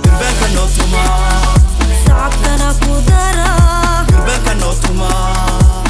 Durbanka 0.00 0.46
noo 0.56 0.68
tuma 0.72 1.02
sacabkana 2.08 2.70
ku 2.80 2.92
dara 3.04 3.52
Durbanka 4.08 4.52
noo 4.56 4.74
tuma 4.80 5.10
sacabkana 5.12 5.89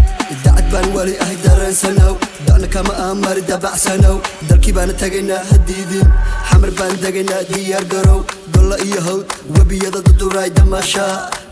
baan 0.71 0.87
weli 0.95 1.15
ahay 1.23 1.37
dareensanow 1.43 2.13
dacna 2.47 2.67
kama 2.73 2.93
aan 3.05 3.17
mari 3.23 3.41
dabacsanow 3.49 4.17
dalkii 4.49 4.73
baana 4.77 4.93
tagaynaa 5.01 5.41
hadiidin 5.51 6.07
xamar 6.49 6.71
baan 6.79 6.93
degaynaa 7.03 7.43
diyaar 7.51 7.85
garow 7.93 8.19
dolla 8.53 8.77
iyo 8.87 9.01
hawd 9.07 9.25
webiyada 9.57 9.99
duduray 10.07 10.49
damaasha 10.57 11.05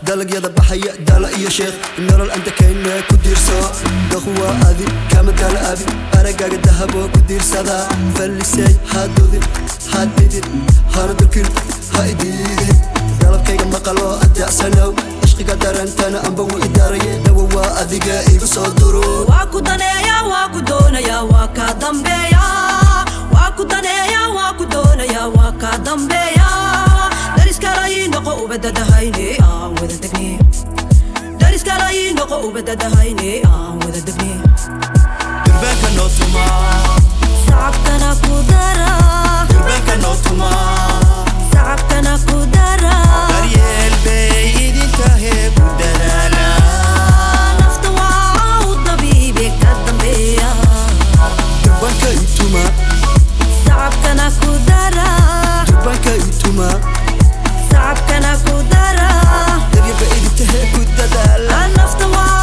dalagyada 0.06 0.48
baxaya 0.56 0.92
dala 1.08 1.28
iyo 1.38 1.50
sheekh 1.58 1.76
nolol 2.06 2.30
aan 2.34 2.42
dekayna 2.48 2.94
ku 3.08 3.14
diirso 3.24 3.58
daku 4.12 4.30
waa 4.40 4.54
adi 4.70 4.86
kama 5.12 5.32
dala 5.40 5.60
abi 5.72 5.84
aragaaga 6.18 6.58
dahaboo 6.66 7.06
ku 7.14 7.20
diirsada 7.28 7.76
fallisay 8.16 8.72
hadudin 8.92 9.44
hadidin 9.92 10.46
hana 10.96 11.12
dulkin 11.20 11.46
ha 11.94 12.00
idiidin 12.12 12.76
dalabkayga 13.20 13.66
maqaloo 13.76 14.14
adeecsanow 14.24 14.90
caqliga 15.40 15.56
darantana 15.56 16.18
anba 16.28 16.42
u 16.42 16.58
idaraya 16.66 17.14
dhawo 17.24 17.44
waa 17.54 17.80
adiga 17.80 18.16
igu 18.32 18.46
soo 18.46 18.68
duro 18.78 19.24
waa 19.28 19.46
ku 19.52 19.60
daneeya 19.60 20.16
waa 20.30 20.48
ku 20.52 20.60
doonaya 20.60 21.22
waa 21.32 21.48
kaa 21.56 21.72
dambeeya. 21.80 22.42
Waa 23.32 23.50
ku 23.56 23.64
daneeya 23.64 24.22
waa 24.36 24.52
ku 24.58 24.64
doonaya 24.72 25.22
waa 25.36 25.52
kaa 25.62 25.78
dambeeya. 25.86 26.48
Dariskala 27.36 27.88
ii 27.90 28.08
noqo 28.12 28.32
ubadadahayne 28.44 29.28
aan 29.48 29.72
wada 29.80 29.96
degni. 30.02 30.38
Dariskala 31.40 31.88
ii 31.94 32.12
noqo 32.18 32.36
ubadadahayne 32.48 33.30
aan 33.52 33.78
wada 33.84 34.00
degni. 34.08 34.32
Durbaanka 35.44 35.88
noo 35.96 36.08
tuma. 36.18 36.44
Sacabkana 37.46 38.10
ku 38.22 38.34
dara. 38.50 38.92
Durbaanka 39.52 39.94
noo 40.04 40.16
tuma. 40.24 40.50
Sacabkana 41.52 42.12
ku 42.28 42.36
dara. 42.54 42.94
Daryeel 43.32 43.94
bee 44.04 44.29
صعب 57.72 57.96
كان 58.08 58.24
قدرة 58.24 59.10
دبي 59.72 59.92
بعيد 60.00 60.24
تهيك 60.38 60.74
والدلال 60.74 61.50
النفط 61.52 62.02
وعلى 62.02 62.39